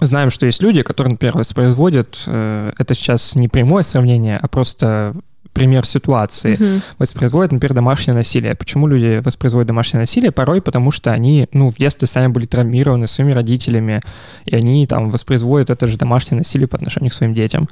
знаем, 0.00 0.30
что 0.30 0.46
есть 0.46 0.62
люди, 0.62 0.82
которые, 0.82 1.12
например, 1.12 1.36
воспроизводят, 1.36 2.24
э, 2.26 2.72
это 2.78 2.94
сейчас 2.94 3.34
не 3.34 3.48
прямое 3.48 3.82
сравнение, 3.82 4.38
а 4.40 4.48
просто 4.48 5.14
пример 5.52 5.84
ситуации, 5.84 6.56
mm-hmm. 6.56 6.82
воспроизводят, 6.98 7.52
например, 7.52 7.74
домашнее 7.74 8.14
насилие. 8.14 8.54
Почему 8.54 8.86
люди 8.86 9.20
воспроизводят 9.24 9.68
домашнее 9.68 10.00
насилие? 10.00 10.30
Порой 10.30 10.62
потому, 10.62 10.90
что 10.90 11.12
они, 11.12 11.48
ну, 11.52 11.70
в 11.70 11.76
детстве 11.76 12.06
сами 12.06 12.28
были 12.28 12.46
травмированы 12.46 13.06
своими 13.06 13.32
родителями, 13.32 14.02
и 14.44 14.54
они 14.54 14.86
там 14.86 15.10
воспроизводят 15.10 15.70
это 15.70 15.86
же 15.86 15.96
домашнее 15.96 16.38
насилие 16.38 16.68
по 16.68 16.76
отношению 16.76 17.10
к 17.10 17.14
своим 17.14 17.34
детям. 17.34 17.68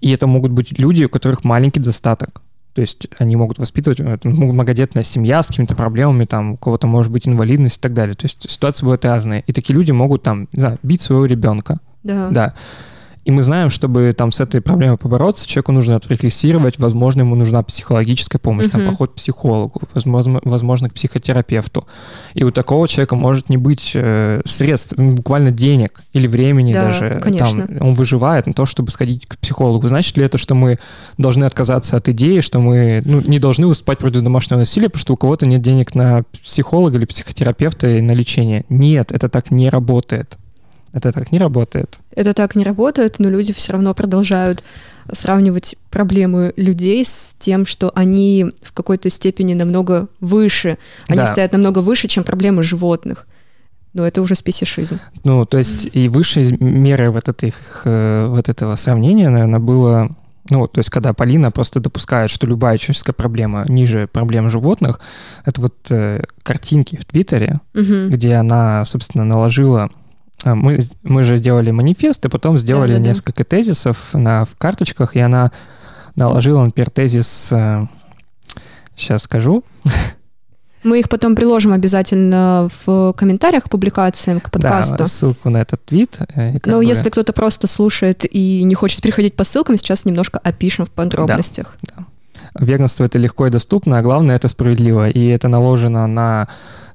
И 0.00 0.10
это 0.10 0.26
могут 0.26 0.50
быть 0.52 0.78
люди, 0.78 1.04
у 1.04 1.08
которых 1.08 1.44
маленький 1.44 1.80
достаток. 1.80 2.42
То 2.74 2.80
есть 2.80 3.06
они 3.18 3.36
могут 3.36 3.58
воспитывать, 3.58 4.00
это 4.00 4.28
многодетная 4.28 5.02
семья 5.02 5.42
с 5.42 5.48
какими-то 5.48 5.74
проблемами, 5.74 6.24
там 6.24 6.52
у 6.52 6.56
кого-то 6.56 6.86
может 6.86 7.12
быть 7.12 7.28
инвалидность 7.28 7.78
и 7.78 7.80
так 7.80 7.92
далее. 7.92 8.14
То 8.14 8.24
есть 8.24 8.50
ситуации 8.50 8.84
бывают 8.84 9.04
разные. 9.04 9.44
И 9.46 9.52
такие 9.52 9.74
люди 9.74 9.92
могут 9.92 10.22
там, 10.22 10.48
не 10.52 10.60
знаю, 10.60 10.78
бить 10.82 11.02
своего 11.02 11.26
ребенка. 11.26 11.78
Да. 12.02 12.30
Да. 12.30 12.54
И 13.24 13.30
мы 13.30 13.42
знаем, 13.42 13.70
чтобы 13.70 14.12
там 14.16 14.32
с 14.32 14.40
этой 14.40 14.60
проблемой 14.60 14.96
побороться, 14.96 15.46
человеку 15.46 15.72
нужно 15.72 15.94
отрефлексировать, 15.94 16.78
возможно, 16.78 17.20
ему 17.20 17.36
нужна 17.36 17.62
психологическая 17.62 18.40
помощь, 18.40 18.66
uh-huh. 18.66 18.70
там 18.70 18.86
поход 18.86 19.12
к 19.12 19.14
психологу, 19.14 19.80
возможно, 19.94 20.40
возможно, 20.42 20.88
к 20.88 20.94
психотерапевту. 20.94 21.86
И 22.34 22.42
у 22.42 22.50
такого 22.50 22.88
человека 22.88 23.14
может 23.14 23.48
не 23.48 23.56
быть 23.56 23.92
э, 23.94 24.42
средств, 24.44 24.94
буквально 24.96 25.52
денег 25.52 26.00
или 26.12 26.26
времени 26.26 26.72
да, 26.72 26.86
даже. 26.86 27.20
Конечно. 27.22 27.68
Там, 27.68 27.88
он 27.88 27.92
выживает 27.92 28.46
на 28.46 28.54
то, 28.54 28.66
чтобы 28.66 28.90
сходить 28.90 29.26
к 29.26 29.38
психологу. 29.38 29.86
Значит 29.86 30.16
ли 30.16 30.24
это, 30.24 30.36
что 30.36 30.56
мы 30.56 30.80
должны 31.16 31.44
отказаться 31.44 31.96
от 31.96 32.08
идеи, 32.08 32.40
что 32.40 32.58
мы 32.58 33.02
ну, 33.04 33.20
не 33.20 33.38
должны 33.38 33.68
выступать 33.68 33.98
против 33.98 34.22
домашнего 34.22 34.58
насилия, 34.58 34.88
потому 34.88 35.00
что 35.00 35.14
у 35.14 35.16
кого-то 35.16 35.46
нет 35.46 35.62
денег 35.62 35.94
на 35.94 36.24
психолога 36.42 36.98
или 36.98 37.04
психотерапевта 37.04 37.98
и 37.98 38.00
на 38.00 38.12
лечение? 38.12 38.64
Нет, 38.68 39.12
это 39.12 39.28
так 39.28 39.52
не 39.52 39.68
работает. 39.68 40.38
Это 40.92 41.12
так 41.12 41.32
не 41.32 41.38
работает. 41.38 42.00
Это 42.10 42.34
так 42.34 42.54
не 42.54 42.64
работает, 42.64 43.18
но 43.18 43.30
люди 43.30 43.52
все 43.52 43.72
равно 43.72 43.94
продолжают 43.94 44.62
сравнивать 45.10 45.76
проблемы 45.90 46.52
людей 46.56 47.04
с 47.04 47.34
тем, 47.38 47.66
что 47.66 47.90
они 47.94 48.52
в 48.62 48.72
какой-то 48.72 49.10
степени 49.10 49.54
намного 49.54 50.08
выше. 50.20 50.78
Они 51.08 51.18
да. 51.18 51.26
стоят 51.26 51.52
намного 51.52 51.78
выше, 51.80 52.08
чем 52.08 52.24
проблемы 52.24 52.62
животных. 52.62 53.26
Но 53.94 54.06
это 54.06 54.22
уже 54.22 54.34
спесишизм. 54.34 55.00
Ну, 55.24 55.44
то 55.44 55.58
есть 55.58 55.88
и 55.92 56.08
высшей 56.08 56.56
меры 56.58 57.10
вот, 57.10 57.28
этих, 57.28 57.82
э, 57.84 58.26
вот 58.28 58.48
этого 58.48 58.74
сравнения, 58.76 59.28
наверное, 59.28 59.60
было 59.60 60.16
ну, 60.50 60.66
то 60.66 60.78
есть, 60.78 60.90
когда 60.90 61.12
Полина 61.12 61.52
просто 61.52 61.78
допускает, 61.78 62.28
что 62.28 62.48
любая 62.48 62.76
человеческая 62.76 63.12
проблема 63.12 63.64
ниже 63.68 64.08
проблем 64.08 64.48
животных, 64.48 64.98
это 65.44 65.60
вот 65.60 65.74
э, 65.90 66.24
картинки 66.42 66.96
в 66.96 67.04
Твиттере, 67.04 67.60
угу. 67.74 68.08
где 68.08 68.34
она, 68.34 68.84
собственно, 68.84 69.24
наложила 69.24 69.90
мы, 70.44 70.80
мы 71.02 71.22
же 71.22 71.38
делали 71.38 71.70
манифест, 71.70 72.24
и 72.24 72.28
потом 72.28 72.58
сделали 72.58 72.92
да, 72.92 72.98
да, 72.98 73.04
несколько 73.10 73.44
да. 73.44 73.44
тезисов 73.44 74.10
на, 74.12 74.44
в 74.44 74.56
карточках, 74.56 75.16
и 75.16 75.20
она 75.20 75.52
наложила, 76.16 76.64
например, 76.64 76.90
тезис... 76.90 77.52
Сейчас 78.96 79.22
э, 79.22 79.24
скажу. 79.24 79.64
Мы 80.82 80.98
их 80.98 81.08
потом 81.08 81.36
приложим 81.36 81.72
обязательно 81.72 82.68
в 82.84 83.12
комментариях 83.12 83.64
к 83.64 83.70
публикациям, 83.70 84.40
к 84.40 84.50
подкасту. 84.50 84.96
Да, 84.96 85.06
ссылку 85.06 85.48
на 85.48 85.58
этот 85.58 85.84
твит. 85.84 86.18
Э, 86.34 86.54
Но 86.66 86.78
бы... 86.78 86.84
если 86.84 87.08
кто-то 87.08 87.32
просто 87.32 87.66
слушает 87.66 88.24
и 88.28 88.62
не 88.64 88.74
хочет 88.74 89.00
переходить 89.00 89.36
по 89.36 89.44
ссылкам, 89.44 89.76
сейчас 89.76 90.04
немножко 90.04 90.40
опишем 90.42 90.84
в 90.84 90.90
подробностях. 90.90 91.76
Да. 91.82 91.91
Веганство— 92.58 93.04
это 93.06 93.18
легко 93.18 93.46
и 93.46 93.50
доступно, 93.50 93.98
а 93.98 94.02
главное— 94.02 94.36
это 94.36 94.48
справедливо. 94.48 95.08
И 95.08 95.26
это 95.26 95.48
наложено 95.48 96.06
на 96.06 96.48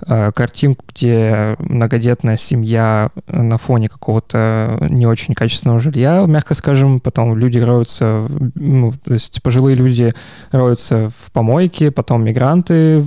Э, 0.05 0.31
картинку, 0.31 0.85
где 0.87 1.55
многодетная 1.57 2.37
семья 2.37 3.09
на 3.27 3.57
фоне 3.57 3.89
какого-то 3.89 4.77
не 4.91 5.07
очень 5.07 5.33
качественного 5.33 5.79
жилья, 5.79 6.23
мягко 6.27 6.53
скажем, 6.53 6.99
потом 6.99 7.35
люди 7.35 7.57
роются, 7.57 8.27
ну, 8.53 8.93
то 9.03 9.13
есть 9.13 9.41
пожилые 9.41 9.75
люди 9.75 10.13
роются 10.51 11.09
в 11.09 11.31
помойке, 11.31 11.89
потом 11.89 12.23
мигранты, 12.23 13.03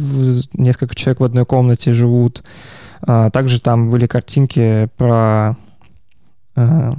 несколько 0.53 0.97
человек 0.97 1.21
в 1.21 1.25
одной 1.25 1.45
комнате 1.45 1.93
живут. 1.93 2.43
А, 3.03 3.31
также 3.31 3.61
там 3.61 3.89
были 3.89 4.07
картинки 4.07 4.89
про 4.97 5.51
э, 5.51 5.70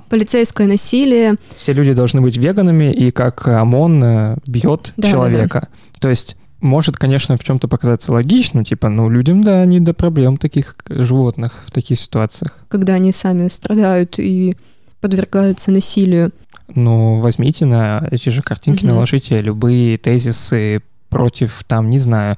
Полицейское 0.10 0.68
насилие. 0.68 1.36
Все 1.56 1.74
люди 1.74 1.94
должны 1.94 2.22
быть 2.22 2.38
веганами, 2.38 2.92
и 2.92 3.12
как 3.12 3.48
ОМОН 3.48 4.04
э, 4.04 4.36
бьет 4.46 4.94
да, 4.98 5.10
человека. 5.10 5.60
Да, 5.62 5.68
да. 5.68 6.00
То 6.00 6.10
есть 6.10 6.36
может, 6.62 6.98
конечно, 6.98 7.38
в 7.38 7.44
чем-то 7.44 7.68
показаться 7.68 8.14
логичным, 8.14 8.64
типа, 8.64 8.88
ну, 8.88 9.10
людям, 9.10 9.44
да, 9.44 9.66
не 9.66 9.80
до 9.80 9.94
проблем 9.96 10.38
таких 10.38 10.76
животных 10.88 11.64
в 11.66 11.72
таких 11.72 12.00
ситуациях. 12.00 12.60
Когда 12.68 12.94
они 12.94 13.12
сами 13.12 13.48
страдают 13.48 14.20
и 14.20 14.56
подвергаются 15.02 15.72
насилию. 15.72 16.32
Ну, 16.74 17.20
возьмите 17.20 17.66
на 17.66 18.08
эти 18.12 18.30
же 18.30 18.44
картинки, 18.44 18.86
угу. 18.86 18.94
наложите 18.94 19.40
любые 19.40 19.98
тезисы 19.98 20.84
против, 21.10 21.64
там, 21.68 21.90
не 21.90 21.98
знаю, 21.98 22.36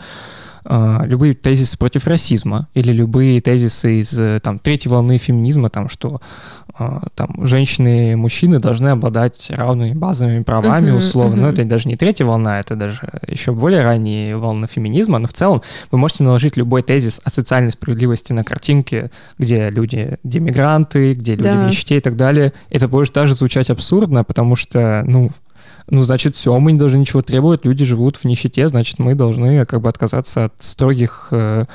любые 0.66 1.34
тезисы 1.34 1.78
против 1.78 2.08
расизма 2.08 2.68
или 2.74 2.92
любые 2.92 3.42
тезисы 3.42 4.00
из 4.00 4.18
э, 4.18 4.40
там, 4.42 4.60
третьей 4.60 4.90
волны 4.92 5.18
феминизма, 5.18 5.70
там, 5.70 5.90
что 5.90 6.22
а, 6.76 7.04
там, 7.14 7.46
женщины 7.46 8.14
и 8.14 8.16
мужчины 8.16 8.60
должны 8.60 8.88
обладать 8.88 9.52
равными 9.52 9.94
базовыми 9.94 10.42
правами, 10.42 10.90
uh-huh, 10.90 10.98
условно. 10.98 11.36
Uh-huh. 11.36 11.42
Но 11.42 11.50
это 11.50 11.66
даже 11.66 11.88
не 11.88 11.96
третья 11.96 12.26
волна, 12.26 12.60
это 12.60 12.76
даже 12.76 13.22
еще 13.28 13.52
более 13.52 13.84
ранние 13.84 14.38
волны 14.38 14.68
феминизма. 14.68 15.20
Но 15.20 15.28
в 15.28 15.34
целом 15.34 15.62
вы 15.92 16.00
можете 16.00 16.24
наложить 16.24 16.58
любой 16.58 16.82
тезис 16.82 17.22
о 17.24 17.30
социальной 17.30 17.72
справедливости 17.72 18.34
на 18.34 18.44
картинке, 18.44 19.12
где 19.38 19.70
люди 19.70 20.18
демигранты, 20.24 21.14
где 21.14 21.36
люди 21.36 21.44
да. 21.44 21.62
в 21.62 21.66
нищете 21.68 21.98
и 21.98 22.00
так 22.00 22.16
далее. 22.16 22.54
Это 22.72 22.88
будет 22.88 23.14
даже 23.14 23.36
звучать 23.36 23.70
абсурдно, 23.70 24.24
потому 24.24 24.56
что, 24.56 25.04
ну, 25.06 25.30
ну, 25.90 26.04
значит, 26.04 26.36
все, 26.36 26.58
мы 26.60 26.72
не 26.72 26.78
должны 26.78 26.98
ничего 26.98 27.22
требовать, 27.22 27.66
люди 27.66 27.86
живут 27.86 28.18
в 28.18 28.26
нищете, 28.26 28.68
значит, 28.68 29.00
мы 29.00 29.16
должны 29.16 29.66
как 29.66 29.82
бы 29.82 29.90
отказаться 29.90 30.46
от 30.46 30.54
строгих 30.60 31.28
э, 31.32 31.66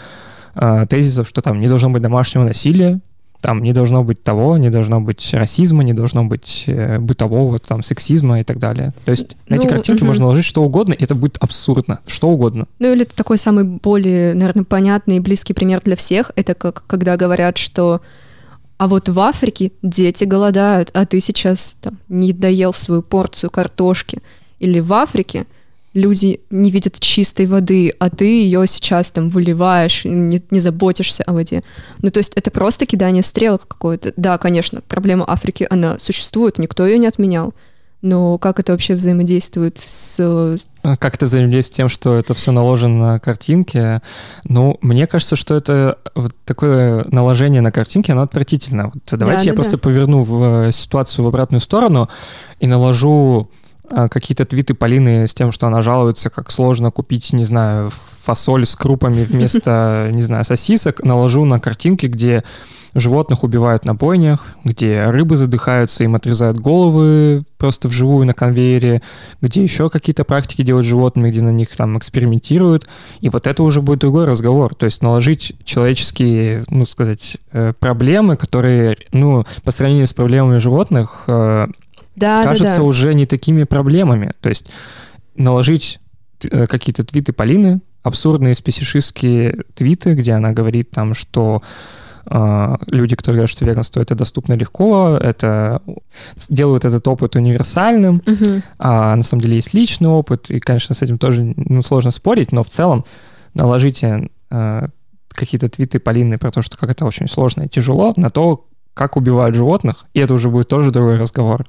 э, 0.54 0.86
тезисов, 0.88 1.28
что 1.28 1.42
там 1.42 1.60
не 1.60 1.68
должно 1.68 1.90
быть 1.90 2.02
домашнего 2.02 2.44
насилия, 2.44 3.00
там 3.40 3.62
не 3.62 3.72
должно 3.72 4.02
быть 4.02 4.22
того, 4.22 4.56
не 4.56 4.70
должно 4.70 5.00
быть 5.00 5.32
расизма, 5.32 5.84
не 5.84 5.92
должно 5.92 6.24
быть 6.24 6.64
э, 6.66 6.98
бытового 6.98 7.58
там 7.58 7.82
сексизма 7.82 8.40
и 8.40 8.44
так 8.44 8.58
далее. 8.58 8.92
То 9.04 9.12
есть 9.12 9.36
на 9.48 9.56
ну, 9.56 9.62
эти 9.62 9.68
картинки 9.68 10.00
угу. 10.00 10.08
можно 10.08 10.24
наложить 10.24 10.44
что 10.44 10.62
угодно, 10.62 10.92
и 10.92 11.04
это 11.04 11.14
будет 11.14 11.36
абсурдно, 11.38 12.00
что 12.06 12.28
угодно. 12.28 12.66
Ну 12.78 12.92
или 12.92 13.02
это 13.02 13.14
такой 13.14 13.38
самый 13.38 13.64
более, 13.64 14.34
наверное, 14.34 14.64
понятный 14.64 15.18
и 15.18 15.20
близкий 15.20 15.54
пример 15.54 15.80
для 15.84 15.96
всех, 15.96 16.32
это 16.34 16.54
как 16.54 16.84
когда 16.86 17.16
говорят, 17.16 17.58
что 17.58 18.00
а 18.78 18.86
вот 18.86 19.08
в 19.08 19.18
Африке 19.18 19.72
дети 19.82 20.22
голодают, 20.22 20.90
а 20.94 21.04
ты 21.04 21.20
сейчас 21.20 21.76
там 21.80 21.98
не 22.08 22.32
доел 22.32 22.72
свою 22.72 23.02
порцию 23.02 23.50
картошки. 23.50 24.22
Или 24.60 24.78
в 24.78 24.92
Африке 24.92 25.46
люди 25.94 26.40
не 26.50 26.70
видят 26.70 27.00
чистой 27.00 27.46
воды, 27.46 27.92
а 27.98 28.08
ты 28.08 28.24
ее 28.24 28.66
сейчас 28.68 29.10
там 29.10 29.30
выливаешь, 29.30 30.04
не, 30.04 30.40
не 30.50 30.60
заботишься 30.60 31.24
о 31.24 31.32
воде. 31.32 31.64
Ну, 32.02 32.10
то 32.10 32.18
есть 32.18 32.32
это 32.36 32.52
просто 32.52 32.86
кидание 32.86 33.24
стрелок 33.24 33.66
какое-то. 33.66 34.12
Да, 34.16 34.38
конечно, 34.38 34.80
проблема 34.86 35.24
Африки, 35.28 35.66
она 35.68 35.98
существует, 35.98 36.58
никто 36.58 36.86
ее 36.86 36.98
не 36.98 37.08
отменял. 37.08 37.54
Но 38.00 38.38
как 38.38 38.60
это 38.60 38.72
вообще 38.72 38.94
взаимодействует 38.94 39.78
с... 39.78 40.20
А 40.82 40.96
как 40.96 41.16
это 41.16 41.26
взаимодействует 41.26 41.74
с 41.74 41.76
тем, 41.76 41.88
что 41.88 42.14
это 42.16 42.32
все 42.32 42.52
наложено 42.52 43.12
на 43.12 43.18
картинке? 43.18 44.02
Ну, 44.44 44.78
мне 44.82 45.06
кажется, 45.08 45.34
что 45.34 45.56
это 45.56 45.98
вот 46.14 46.32
такое 46.44 47.04
наложение 47.10 47.60
на 47.60 47.72
картинки, 47.72 48.12
оно 48.12 48.22
отвратительно. 48.22 48.92
Вот 48.94 49.02
давайте 49.10 49.44
да, 49.44 49.44
я 49.46 49.52
да, 49.52 49.56
просто 49.56 49.76
да. 49.76 49.82
поверну 49.82 50.22
в 50.22 50.68
э, 50.68 50.72
ситуацию 50.72 51.24
в 51.24 51.28
обратную 51.28 51.60
сторону 51.60 52.08
и 52.60 52.66
наложу 52.68 53.50
какие-то 53.90 54.44
твиты 54.44 54.74
Полины 54.74 55.26
с 55.26 55.34
тем, 55.34 55.52
что 55.52 55.66
она 55.66 55.82
жалуется, 55.82 56.30
как 56.30 56.50
сложно 56.50 56.90
купить, 56.90 57.32
не 57.32 57.44
знаю, 57.44 57.90
фасоль 58.22 58.66
с 58.66 58.76
крупами 58.76 59.24
вместо, 59.24 60.10
не 60.12 60.22
знаю, 60.22 60.44
сосисок, 60.44 61.02
наложу 61.02 61.44
на 61.44 61.60
картинки, 61.60 62.06
где 62.06 62.44
животных 62.94 63.44
убивают 63.44 63.84
на 63.84 63.94
бойнях, 63.94 64.44
где 64.64 65.06
рыбы 65.06 65.36
задыхаются, 65.36 66.04
им 66.04 66.14
отрезают 66.14 66.58
головы 66.58 67.44
просто 67.58 67.88
вживую 67.88 68.26
на 68.26 68.32
конвейере, 68.32 69.02
где 69.40 69.62
еще 69.62 69.90
какие-то 69.90 70.24
практики 70.24 70.62
делают 70.62 70.86
с 70.86 70.88
животными, 70.88 71.30
где 71.30 71.42
на 71.42 71.50
них 71.50 71.74
там 71.76 71.98
экспериментируют. 71.98 72.88
И 73.20 73.28
вот 73.28 73.46
это 73.46 73.62
уже 73.62 73.82
будет 73.82 74.00
другой 74.00 74.24
разговор. 74.26 74.74
То 74.74 74.84
есть 74.84 75.02
наложить 75.02 75.54
человеческие, 75.64 76.64
ну, 76.68 76.86
сказать, 76.86 77.36
э, 77.52 77.72
проблемы, 77.78 78.36
которые, 78.36 78.96
ну, 79.12 79.44
по 79.64 79.70
сравнению 79.70 80.06
с 80.06 80.12
проблемами 80.12 80.58
животных, 80.58 81.24
э, 81.26 81.66
да, 82.18 82.42
кажутся 82.42 82.64
да, 82.64 82.76
да. 82.76 82.82
уже 82.82 83.14
не 83.14 83.26
такими 83.26 83.64
проблемами. 83.64 84.32
То 84.40 84.48
есть 84.48 84.70
наложить 85.36 86.00
э, 86.44 86.66
какие-то 86.66 87.04
твиты 87.04 87.32
Полины, 87.32 87.80
абсурдные 88.02 88.54
специфические 88.54 89.64
твиты, 89.74 90.14
где 90.14 90.32
она 90.32 90.52
говорит 90.52 90.90
там, 90.90 91.14
что 91.14 91.60
э, 92.26 92.76
люди, 92.90 93.16
которые 93.16 93.38
говорят, 93.38 93.50
что 93.50 93.64
веганство 93.64 94.00
это 94.00 94.14
доступно 94.14 94.54
легко, 94.54 95.18
это 95.20 95.82
делают 96.48 96.84
этот 96.84 97.06
опыт 97.08 97.36
универсальным, 97.36 98.22
угу. 98.26 98.62
а 98.78 99.14
на 99.16 99.22
самом 99.22 99.42
деле 99.42 99.56
есть 99.56 99.74
личный 99.74 100.08
опыт, 100.08 100.50
и, 100.50 100.60
конечно, 100.60 100.94
с 100.94 101.02
этим 101.02 101.18
тоже 101.18 101.54
ну, 101.56 101.82
сложно 101.82 102.10
спорить, 102.10 102.52
но 102.52 102.62
в 102.62 102.68
целом 102.68 103.04
наложите 103.54 104.30
э, 104.50 104.88
какие-то 105.28 105.68
твиты 105.68 105.98
Полины 105.98 106.38
про 106.38 106.50
то, 106.50 106.62
что 106.62 106.76
как 106.76 106.90
это 106.90 107.04
очень 107.04 107.28
сложно 107.28 107.62
и 107.62 107.68
тяжело, 107.68 108.12
на 108.16 108.30
то, 108.30 108.66
как 108.94 109.16
убивают 109.16 109.54
животных, 109.54 110.06
и 110.14 110.20
это 110.20 110.34
уже 110.34 110.50
будет 110.50 110.68
тоже 110.68 110.90
другой 110.90 111.18
разговор. 111.18 111.66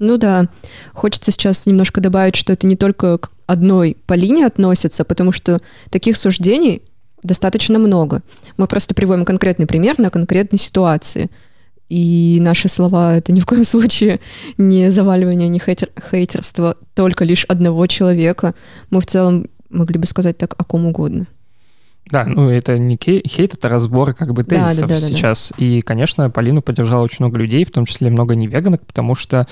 Ну 0.00 0.16
да. 0.16 0.46
Хочется 0.92 1.30
сейчас 1.30 1.66
немножко 1.66 2.00
добавить, 2.00 2.34
что 2.34 2.52
это 2.52 2.66
не 2.66 2.74
только 2.74 3.18
к 3.18 3.30
одной 3.46 3.96
Полине 4.06 4.46
относится, 4.46 5.04
потому 5.04 5.30
что 5.30 5.60
таких 5.90 6.16
суждений 6.16 6.82
достаточно 7.22 7.78
много. 7.78 8.22
Мы 8.56 8.66
просто 8.66 8.94
приводим 8.94 9.24
конкретный 9.24 9.66
пример 9.66 9.98
на 9.98 10.10
конкретной 10.10 10.58
ситуации. 10.58 11.30
И 11.90 12.38
наши 12.40 12.68
слова— 12.68 13.14
это 13.16 13.32
ни 13.32 13.40
в 13.40 13.46
коем 13.46 13.64
случае 13.64 14.20
не 14.56 14.90
заваливание, 14.90 15.48
не 15.48 15.58
хейтер, 15.58 15.90
хейтерство 16.10 16.76
только 16.94 17.24
лишь 17.24 17.44
одного 17.44 17.86
человека. 17.86 18.54
Мы 18.90 19.00
в 19.00 19.06
целом 19.06 19.48
могли 19.68 19.98
бы 19.98 20.06
сказать 20.06 20.38
так 20.38 20.54
о 20.56 20.64
ком 20.64 20.86
угодно. 20.86 21.26
Да, 22.10 22.24
ну 22.24 22.48
это 22.48 22.78
не 22.78 22.96
хейт, 22.96 23.54
это 23.54 23.68
разбор 23.68 24.14
как 24.14 24.32
бы 24.32 24.44
тезисов 24.44 24.88
да, 24.88 24.94
да, 24.94 25.00
да, 25.00 25.00
сейчас. 25.00 25.50
Да, 25.50 25.56
да. 25.58 25.64
И, 25.64 25.80
конечно, 25.82 26.30
Полину 26.30 26.62
поддержало 26.62 27.02
очень 27.02 27.18
много 27.20 27.38
людей, 27.38 27.64
в 27.64 27.70
том 27.70 27.86
числе 27.86 28.10
много 28.10 28.34
невеганок, 28.34 28.84
потому 28.86 29.14
что 29.14 29.46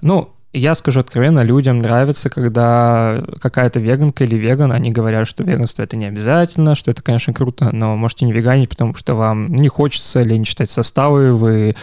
ну, 0.00 0.30
я 0.52 0.74
скажу 0.74 1.00
откровенно, 1.00 1.40
людям 1.40 1.78
нравится, 1.78 2.28
когда 2.28 3.22
какая-то 3.40 3.78
веганка 3.78 4.24
или 4.24 4.36
веган, 4.36 4.72
они 4.72 4.90
говорят, 4.90 5.28
что 5.28 5.44
веганство 5.44 5.82
это 5.82 5.96
не 5.96 6.06
обязательно, 6.06 6.74
что 6.74 6.90
это, 6.90 7.02
конечно, 7.02 7.32
круто, 7.32 7.70
но 7.74 7.96
можете 7.96 8.26
не 8.26 8.32
веганить, 8.32 8.68
потому 8.68 8.94
что 8.94 9.14
вам 9.14 9.46
не 9.46 9.68
хочется 9.68 10.22
или 10.22 10.36
не 10.36 10.44
читать 10.44 10.70
составы, 10.70 11.34
вы 11.34 11.76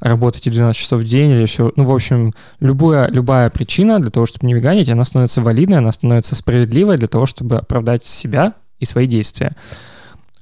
работаете 0.00 0.50
12 0.50 0.80
часов 0.80 1.00
в 1.00 1.04
день 1.04 1.30
или 1.30 1.42
еще... 1.42 1.72
Ну, 1.76 1.84
в 1.84 1.94
общем, 1.94 2.32
любая, 2.58 3.08
любая 3.10 3.50
причина 3.50 4.00
для 4.00 4.10
того, 4.10 4.26
чтобы 4.26 4.46
не 4.46 4.54
веганить, 4.54 4.88
она 4.88 5.04
становится 5.04 5.42
валидной, 5.42 5.78
она 5.78 5.92
становится 5.92 6.34
справедливой 6.34 6.96
для 6.96 7.08
того, 7.08 7.26
чтобы 7.26 7.58
оправдать 7.58 8.04
себя 8.04 8.54
и 8.78 8.86
свои 8.86 9.06
действия. 9.06 9.54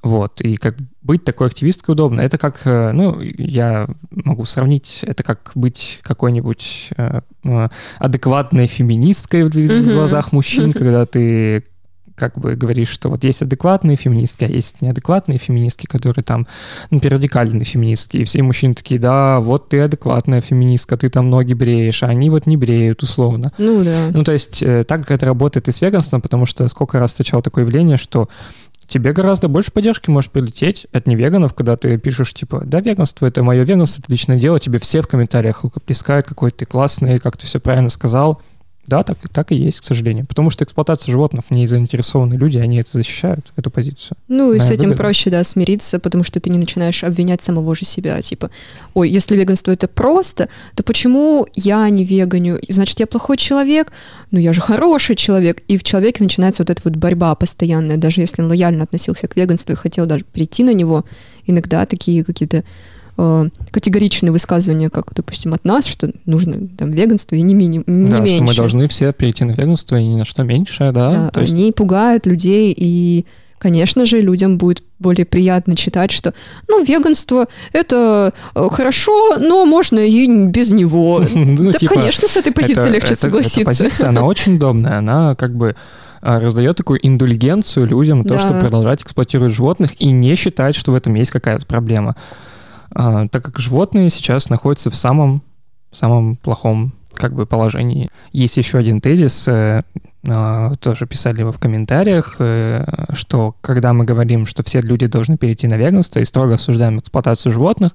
Вот, 0.03 0.41
и 0.41 0.57
как 0.57 0.77
быть 1.09 1.25
такой 1.25 1.47
активисткой 1.47 1.95
удобно. 1.95 2.21
Это 2.21 2.37
как, 2.37 2.61
э, 2.67 2.93
ну, 2.93 3.19
я 3.21 3.89
могу 4.11 4.45
сравнить, 4.45 5.01
это 5.03 5.23
как 5.23 5.53
быть 5.55 6.01
какой-нибудь 6.03 6.91
э, 6.97 7.21
э 7.45 7.69
адекватной 7.99 8.67
феминисткой 8.67 9.45
в 9.45 9.49
mm-hmm. 9.49 9.95
глазах 9.95 10.33
мужчин, 10.33 10.71
когда 10.79 11.07
ты 11.07 11.65
как 12.15 12.39
бы 12.39 12.57
говоришь, 12.57 12.89
что 12.89 13.09
вот 13.09 13.25
есть 13.25 13.41
адекватные 13.41 13.97
феминистки, 13.97 14.45
а 14.45 14.49
есть 14.49 14.83
неадекватные 14.83 15.39
феминистки, 15.39 15.87
которые 15.87 16.25
там, 16.25 16.47
например, 16.91 17.15
радикальные 17.15 17.65
феминистки, 17.65 18.19
и 18.19 18.25
все 18.25 18.43
мужчины 18.43 18.75
такие, 18.75 19.01
да, 19.01 19.41
вот 19.41 19.71
ты 19.71 19.81
адекватная 19.81 20.41
феминистка, 20.43 20.97
ты 20.97 21.09
там 21.09 21.31
ноги 21.31 21.55
бреешь, 21.55 22.03
а 22.03 22.09
они 22.09 22.29
вот 22.29 22.47
не 22.47 22.57
бреют, 22.59 23.03
условно. 23.03 23.53
Ну 23.57 23.83
да. 23.83 24.09
Ну 24.13 24.25
то 24.25 24.33
есть 24.33 24.59
так 24.61 25.03
как 25.03 25.13
это 25.13 25.27
работает 25.27 25.69
и 25.69 25.73
с 25.73 25.81
веганством, 25.81 26.21
потому 26.21 26.45
что 26.45 26.69
сколько 26.69 26.99
раз 26.99 27.13
встречал 27.13 27.41
такое 27.41 27.65
явление, 27.65 27.97
что 27.97 28.29
тебе 28.89 29.13
гораздо 29.13 29.49
больше 29.49 29.71
поддержки 29.71 30.11
может 30.11 30.33
прилететь 30.33 30.87
от 30.93 31.07
невеганов, 31.07 31.55
когда 31.55 31.77
ты 31.77 31.99
пишешь, 31.99 32.35
типа, 32.35 32.63
да, 32.65 32.81
веганство— 32.81 33.27
это 33.29 33.45
мое 33.45 33.63
веганство, 33.63 34.03
это 34.03 34.11
личное 34.11 34.41
дело, 34.41 34.59
тебе 34.59 34.79
все 34.81 35.03
в 35.03 35.07
комментариях 35.07 35.63
рукоплескают, 35.63 36.27
какой 36.27 36.51
ты 36.51 36.65
классный, 36.65 37.19
как 37.19 37.37
ты 37.37 37.47
все 37.47 37.61
правильно 37.61 37.91
сказал. 37.91 38.43
Да, 38.89 39.03
так, 39.03 39.19
так 39.33 39.53
и 39.53 39.57
есть, 39.57 39.81
к 39.81 39.85
сожалению. 39.85 40.27
Потому 40.27 40.51
что 40.51 40.65
эксплуатация 40.65 41.13
животных, 41.13 41.45
в 41.49 41.51
ней 41.51 41.67
заинтересованные 41.67 42.39
люди, 42.39 42.59
они 42.59 42.79
это 42.79 42.91
защищают, 42.93 43.53
эту 43.57 43.71
позицию. 43.71 44.17
Ну, 44.29 44.53
и 44.53 44.59
с 44.59 44.71
этим 44.71 44.89
выгода. 44.89 45.03
проще, 45.03 45.31
да, 45.31 45.45
смириться, 45.45 45.99
потому 45.99 46.25
что 46.25 46.41
ты 46.41 46.49
не 46.51 46.59
начинаешь 46.59 47.05
обвинять 47.05 47.43
самого 47.43 47.75
же 47.75 47.85
себя. 47.85 48.21
Типа, 48.23 48.51
ой, 48.95 49.11
если 49.11 49.37
веганство 49.37 49.73
это 49.73 49.89
просто, 49.89 50.49
то 50.75 50.83
почему 50.83 51.47
я 51.55 51.89
не 51.91 52.05
веганю? 52.05 52.59
Значит, 52.69 53.01
я 53.01 53.07
плохой 53.07 53.37
человек? 53.37 53.93
Ну, 54.31 54.39
я 54.39 54.53
же 54.53 54.61
хороший 54.61 55.17
человек. 55.17 55.63
И 55.69 55.77
в 55.77 55.85
человеке 55.85 56.23
начинается 56.23 56.63
вот 56.63 56.71
эта 56.71 56.81
вот 56.83 56.97
борьба 56.97 57.35
постоянная, 57.35 57.99
даже 57.99 58.23
если 58.23 58.43
он 58.43 58.49
лояльно 58.49 58.85
относился 58.85 59.29
к 59.29 59.37
веганству 59.37 59.73
и 59.73 59.77
хотел 59.77 60.07
даже 60.07 60.25
прийти 60.25 60.65
на 60.65 60.73
него, 60.73 61.05
иногда 61.47 61.85
такие 61.85 62.25
какие-то 62.25 62.65
э, 63.19 63.49
категоричные 63.71 64.33
высказывания, 64.33 64.89
как, 64.89 65.13
допустим, 65.15 65.53
от 65.53 65.65
нас, 65.65 65.87
что 65.87 66.11
нужно 66.25 66.69
там 66.79 66.91
веганство 66.91 67.35
и 67.35 67.43
не, 67.43 67.55
мини, 67.55 67.83
не 67.87 68.11
да, 68.11 68.21
меньше. 68.21 68.37
что 68.37 68.45
мы 68.45 68.55
должны 68.55 68.89
все 68.89 69.13
перейти 69.13 69.45
на 69.45 69.53
веганство 69.53 69.97
и 69.97 70.07
ни 70.07 70.17
на 70.17 70.25
что 70.25 70.45
меньше, 70.45 70.91
да. 70.93 71.11
да 71.11 71.31
То 71.31 71.41
есть... 71.41 71.53
Они 71.53 71.73
пугают 71.73 72.27
людей, 72.27 72.75
и, 72.77 73.27
конечно 73.59 74.07
же, 74.07 74.21
людям 74.21 74.57
будет 74.57 74.83
более 74.99 75.27
приятно 75.27 75.77
читать, 75.77 76.11
что, 76.11 76.33
ну, 76.69 76.83
веганство— 76.83 77.49
это 77.73 78.33
э, 78.55 78.69
хорошо, 78.71 79.37
но 79.39 79.67
можно 79.67 79.99
и 79.99 80.27
без 80.47 80.71
него. 80.71 81.23
Ну, 81.35 81.73
да, 81.73 81.79
типа, 81.79 81.95
конечно, 81.95 82.29
с 82.29 82.37
этой 82.37 82.53
позиции 82.53 82.89
легче 82.89 83.15
согласиться. 83.15 83.61
Эта 83.61 83.71
позиция, 83.71 84.09
она 84.09 84.23
очень 84.25 84.57
удобная, 84.57 84.99
она 84.99 85.35
как 85.35 85.55
бы 85.55 85.77
а, 86.21 86.41
раздает 86.41 86.77
такую 86.77 87.05
индульгенцию 87.07 87.87
людям, 87.87 88.23
то, 88.25 88.39
чтобы 88.39 88.61
продолжать 88.61 89.03
эксплуатировать 89.03 89.55
животных 89.55 90.01
и 90.01 90.11
не 90.11 90.35
считать, 90.35 90.75
что 90.75 90.93
в 90.93 90.95
этом 90.95 91.15
есть 91.15 91.31
какая-то 91.31 91.67
проблема. 91.67 92.17
А, 92.91 93.29
так 93.29 93.45
как 93.45 93.59
животные 93.59 94.11
сейчас 94.11 94.51
находятся 94.51 94.91
в 94.91 94.97
самом, 94.97 95.43
самом 95.91 96.37
плохом 96.37 96.93
как 97.15 97.35
бы 97.35 97.47
положении. 97.47 98.09
Есть 98.33 98.57
еще 98.57 98.79
один 98.79 99.01
тезис, 99.01 99.49
э, 99.49 99.81
а, 100.27 100.75
тоже 100.77 101.07
писали 101.07 101.41
его 101.41 101.53
в 101.53 101.59
комментариях, 101.59 102.37
э, 102.39 102.85
что 103.13 103.57
когда 103.61 103.93
мы 103.93 104.05
говорим, 104.05 104.47
что 104.47 104.63
все 104.63 104.81
люди 104.81 105.07
должны 105.07 105.37
перейти 105.37 105.67
на 105.67 105.75
веганство 105.75 106.21
и 106.21 106.25
строго 106.25 106.55
осуждаем 106.55 106.99
эксплуатацию 106.99 107.53
животных, 107.53 107.93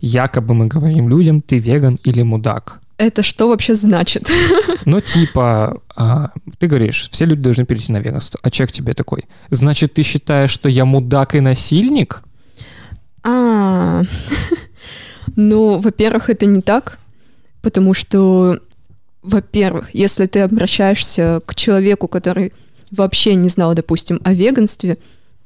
якобы 0.00 0.54
мы 0.54 0.66
говорим 0.66 1.08
людям, 1.08 1.40
ты 1.40 1.58
веган 1.58 1.98
или 2.04 2.22
мудак. 2.22 2.80
Это 2.96 3.22
что 3.22 3.48
вообще 3.48 3.74
значит? 3.74 4.30
Ну, 4.86 5.00
типа, 5.00 5.80
а, 5.96 6.30
ты 6.58 6.66
говоришь, 6.66 7.08
все 7.10 7.24
люди 7.24 7.40
должны 7.40 7.64
перейти 7.64 7.90
на 7.90 7.98
веганство, 7.98 8.38
а 8.42 8.50
человек 8.50 8.72
тебе 8.72 8.92
такой, 8.92 9.24
значит, 9.50 9.94
ты 9.94 10.02
считаешь, 10.02 10.50
что 10.50 10.68
я 10.68 10.84
мудак 10.84 11.34
и 11.34 11.40
насильник? 11.40 12.22
А, 13.24 14.02
ну, 15.36 15.80
во-первых, 15.80 16.30
это 16.30 16.46
не 16.46 16.60
так, 16.60 16.98
потому 17.62 17.94
что, 17.94 18.60
во-первых, 19.22 19.94
если 19.94 20.26
ты 20.26 20.40
обращаешься 20.40 21.40
к 21.44 21.54
человеку, 21.54 22.06
который 22.06 22.52
вообще 22.90 23.34
не 23.34 23.48
знал, 23.48 23.74
допустим, 23.74 24.20
о 24.24 24.34
веганстве, 24.34 24.98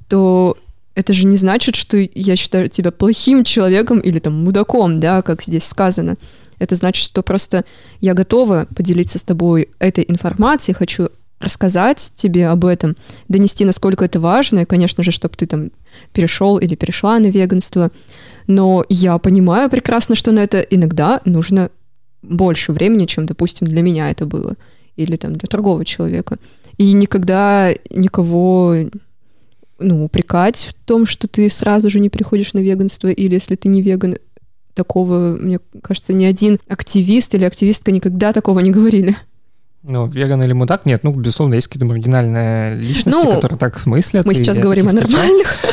то 0.09 0.59
это 0.95 1.13
же 1.13 1.27
не 1.27 1.37
значит, 1.37 1.77
что 1.77 1.97
я 1.97 2.35
считаю 2.35 2.69
тебя 2.69 2.91
плохим 2.91 3.45
человеком 3.45 4.01
или 4.01 4.19
там 4.19 4.45
мудаком, 4.45 4.99
да, 4.99 5.23
как 5.23 5.43
здесь 5.43 5.65
сказано. 5.65 6.17
Это 6.59 6.75
значит, 6.75 7.05
что 7.05 7.23
просто 7.23 7.65
я 8.01 8.15
готова 8.15 8.67
поделиться 8.75 9.21
с 9.21 9.23
тобой 9.23 9.69
этой 9.79 10.05
информацией, 10.09 10.75
хочу 10.75 11.11
рассказать 11.39 12.13
тебе 12.17 12.49
об 12.49 12.65
этом, 12.65 12.97
донести, 13.29 13.65
насколько 13.65 14.05
это 14.05 14.19
важно, 14.19 14.61
и, 14.61 14.65
конечно 14.65 15.05
же, 15.05 15.13
чтобы 15.13 15.37
ты 15.37 15.47
там 15.47 15.71
перешел 16.13 16.59
или 16.59 16.75
перешла 16.75 17.19
на 17.19 17.27
веганство. 17.27 17.91
Но 18.47 18.85
я 18.89 19.19
понимаю 19.19 19.69
прекрасно, 19.71 20.15
что 20.15 20.33
на 20.33 20.41
это 20.41 20.61
иногда 20.61 21.21
нужно 21.25 21.71
больше 22.23 22.73
времени, 22.73 23.07
чем, 23.07 23.27
допустим, 23.27 23.67
для 23.67 23.83
меня 23.83 24.11
это 24.11 24.27
было, 24.27 24.57
или 24.97 25.17
там 25.17 25.35
для 25.35 25.47
другого 25.49 25.85
человека. 25.85 26.39
И 26.77 26.93
никогда 26.93 27.73
никого 27.91 28.75
ну, 29.79 30.05
упрекать 30.05 30.57
в 30.57 30.75
том, 30.87 31.07
что 31.07 31.29
ты 31.29 31.49
сразу 31.49 31.91
же 31.91 32.01
не 32.01 32.09
приходишь 32.09 32.53
на 32.53 32.59
веганство, 32.59 33.09
или 33.09 33.35
если 33.35 33.55
ты 33.55 33.69
не 33.69 33.83
веган, 33.83 34.17
такого, 34.75 35.37
мне 35.37 35.59
кажется, 35.83 36.13
ни 36.13 36.25
один 36.25 36.61
активист 36.69 37.35
или 37.35 37.45
активистка 37.45 37.91
никогда 37.91 38.33
такого 38.33 38.61
не 38.61 38.71
говорили. 38.71 39.17
Ну, 39.85 40.07
веган 40.07 40.43
или 40.43 40.53
мудак? 40.53 40.87
Нет, 40.87 41.05
ну, 41.05 41.13
безусловно, 41.13 41.55
есть 41.55 41.69
какие-то 41.69 41.87
маргинальные 41.87 42.75
личности, 42.75 43.21
Ну, 43.25 43.33
которые 43.33 43.59
так 43.59 43.79
смыслят. 43.79 44.27
Мы 44.27 44.35
сейчас 44.35 44.59
говорим 44.59 44.89
о 44.89 44.93
нормальных. 44.93 45.55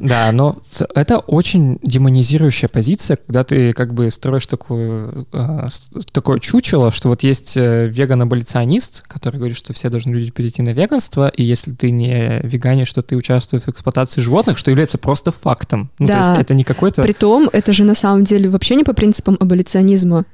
Да, 0.00 0.32
но 0.32 0.60
это 0.96 1.18
очень 1.18 1.78
демонизирующая 1.82 2.68
позиция, 2.68 3.16
когда 3.18 3.44
ты 3.44 3.72
как 3.72 3.94
бы 3.94 4.10
строишь 4.10 4.46
такую, 4.48 5.28
э, 5.32 5.68
такое 6.10 6.38
чучело, 6.40 6.90
что 6.90 7.08
вот 7.08 7.22
есть 7.22 7.56
э, 7.56 7.86
веган-аболиционист, 7.88 9.04
который 9.06 9.36
говорит, 9.36 9.56
что 9.56 9.72
все 9.72 9.90
должны 9.90 10.12
люди 10.12 10.30
перейти 10.32 10.60
на 10.62 10.70
веганство, 10.70 11.28
и 11.28 11.44
если 11.44 11.72
ты 11.72 11.90
не 11.92 12.40
веганишь, 12.42 12.88
что 12.88 13.02
ты 13.02 13.16
участвуешь 13.16 13.62
в 13.64 13.68
эксплуатации 13.68 14.20
животных, 14.20 14.58
что 14.58 14.70
является 14.70 14.98
просто 14.98 15.30
фактом. 15.30 15.90
Ну, 16.00 16.06
то 16.08 16.14
Да. 16.14 16.18
есть 16.20 16.40
это 16.40 16.54
не 16.54 16.64
какой-то 16.64 17.02
Притом, 17.02 17.48
это 17.52 17.72
же 17.72 17.84
на 17.84 17.94
самом 17.94 18.24
деле 18.24 18.48
вообще 18.50 18.74
не 18.76 18.84
по 18.84 18.94
принципам 18.94 19.36
аболиционизма. 19.38 20.24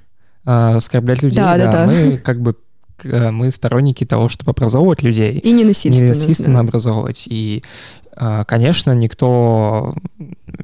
э, 0.47 0.51
оскорблять 0.77 1.23
людей. 1.23 1.37
Да, 1.37 1.59
да, 1.59 1.71
да. 1.73 1.87
Мы 1.87 2.17
как 2.17 2.41
бы 2.41 2.55
мы 3.05 3.51
сторонники 3.51 4.05
того, 4.05 4.29
чтобы 4.29 4.51
образовывать 4.51 5.03
людей. 5.03 5.39
И 5.39 5.53
не 5.53 5.65
насильственно. 5.65 6.03
не 6.03 6.09
насильственно 6.09 6.55
да. 6.57 6.61
образовывать. 6.61 7.25
И, 7.29 7.63
а, 8.17 8.45
конечно, 8.45 8.95
никто, 8.95 9.95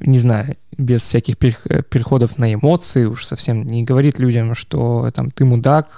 не 0.01 0.19
знаю, 0.19 0.55
без 0.77 1.01
всяких 1.01 1.35
э, 1.69 1.83
переходов 1.83 2.37
на 2.37 2.53
эмоции 2.53 3.05
уж 3.05 3.25
совсем 3.25 3.63
не 3.63 3.83
говорит 3.83 4.19
людям, 4.19 4.55
что 4.55 5.09
там 5.13 5.31
ты 5.31 5.45
мудак, 5.45 5.97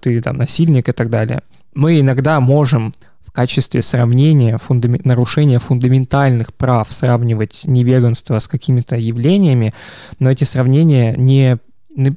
ты 0.00 0.22
там 0.22 0.36
насильник 0.36 0.88
и 0.88 0.92
так 0.92 1.10
далее. 1.10 1.42
Мы 1.74 2.00
иногда 2.00 2.38
можем 2.40 2.92
в 3.32 3.32
качестве 3.32 3.80
сравнения 3.80 4.58
фундаме- 4.58 5.00
нарушения 5.04 5.58
фундаментальных 5.58 6.52
прав 6.52 6.92
сравнивать 6.92 7.62
невеганство 7.64 8.38
с 8.38 8.46
какими-то 8.46 8.96
явлениями, 8.96 9.72
но 10.18 10.30
эти 10.30 10.44
сравнения 10.44 11.14
не 11.16 11.32
не 11.42 11.58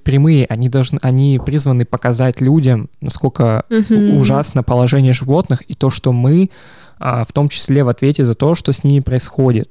прямые, 0.04 0.46
они 0.48 0.70
должны, 0.70 1.00
они 1.02 1.40
призваны 1.46 1.86
показать 1.86 2.42
людям, 2.42 2.90
насколько 3.02 3.64
Мгм. 3.70 4.18
ужасно 4.18 4.64
положение 4.64 5.14
животных 5.14 5.62
и 5.70 5.74
то, 5.74 5.90
что 5.90 6.12
мы 6.14 6.50
а, 6.98 7.26
в 7.26 7.34
том 7.34 7.50
числе 7.50 7.84
в 7.84 7.90
ответе 7.90 8.24
за 8.24 8.36
то, 8.36 8.56
что 8.56 8.72
с 8.72 8.86
ними 8.86 9.02
происходит. 9.02 9.70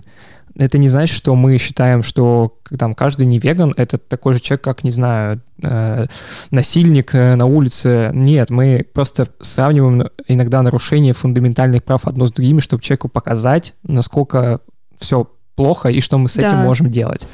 Это 0.57 0.77
не 0.79 0.89
значит, 0.89 1.17
что 1.17 1.35
мы 1.35 1.57
считаем, 1.59 2.03
что 2.03 2.59
там 2.79 2.93
каждый 2.95 3.27
не 3.27 3.39
веган 3.39 3.73
это 3.77 3.97
такой 3.99 4.35
же 4.35 4.41
человек, 4.41 4.63
как, 4.63 4.85
не 4.85 4.91
знаю, 4.91 5.41
э, 5.63 6.07
насильник 6.51 7.15
э, 7.15 7.35
на 7.35 7.47
улице. 7.47 8.11
Нет, 8.13 8.51
мы 8.51 8.85
просто 8.93 9.29
сравниваем 9.41 10.11
иногда 10.29 10.61
нарушение 10.63 11.13
фундаментальных 11.15 11.83
прав 11.83 12.07
одно 12.07 12.27
с 12.27 12.33
другими, 12.33 12.61
чтобы 12.61 12.83
человеку 12.83 13.09
показать, 13.09 13.75
насколько 13.83 14.61
все 14.99 15.27
плохо 15.57 15.89
и 15.89 16.01
что 16.01 16.19
мы 16.19 16.29
с 16.29 16.37
этим 16.37 16.51
Да. 16.51 16.63
можем 16.63 16.91
делать. 16.91 17.27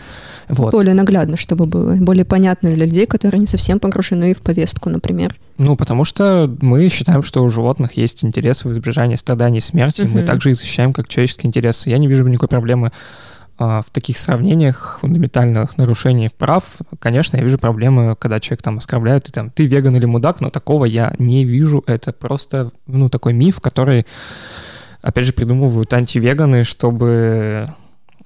Вот. 0.50 0.72
Более 0.72 0.94
наглядно, 0.94 1.36
чтобы 1.36 1.66
было, 1.66 1.94
более 1.94 2.24
понятно 2.24 2.70
для 2.74 2.86
людей, 2.86 3.06
которые 3.06 3.40
не 3.40 3.46
совсем 3.46 3.78
погружены 3.78 4.34
в 4.34 4.38
повестку, 4.38 4.90
например. 4.90 5.34
Ну, 5.58 5.76
потому 5.76 6.04
что 6.04 6.50
мы 6.60 6.88
считаем, 6.88 7.22
что 7.22 7.44
у 7.44 7.48
животных 7.48 7.92
есть 7.96 8.24
интересы 8.24 8.68
в 8.68 8.72
избежании 8.72 9.16
страданий 9.16 9.58
и 9.58 9.60
смерти. 9.60 10.02
Мы 10.02 10.18
Мгм. 10.20 10.26
также 10.26 10.50
их 10.50 10.56
защищаем 10.56 10.92
как 10.92 11.06
человеческие 11.08 11.48
интересы. 11.48 11.90
Я 11.90 11.98
не 11.98 12.06
вижу 12.08 12.26
никакой 12.26 12.48
проблемы 12.48 12.92
а, 13.62 13.82
в 13.82 13.90
таких 13.90 14.16
сравнениях 14.16 14.98
фундаментальных 15.02 15.76
нарушений 15.76 16.30
прав. 16.36 16.64
Конечно, 16.98 17.36
я 17.36 17.42
вижу 17.42 17.58
проблемы, 17.58 18.16
когда 18.18 18.40
человек 18.40 18.62
там 18.62 18.78
оскорбляет, 18.78 19.28
и 19.28 19.32
там, 19.32 19.50
ты 19.50 19.66
веган 19.66 19.94
или 19.94 20.06
мудак, 20.06 20.40
но 20.40 20.48
такого 20.48 20.86
я 20.86 21.12
не 21.18 21.44
вижу. 21.44 21.84
Это 21.86 22.12
просто, 22.12 22.70
ну, 22.86 23.10
такой 23.10 23.34
миф, 23.34 23.60
который, 23.60 24.06
опять 25.02 25.26
же, 25.26 25.34
придумывают 25.34 25.92
антивеганы, 25.92 26.64
чтобы 26.64 27.68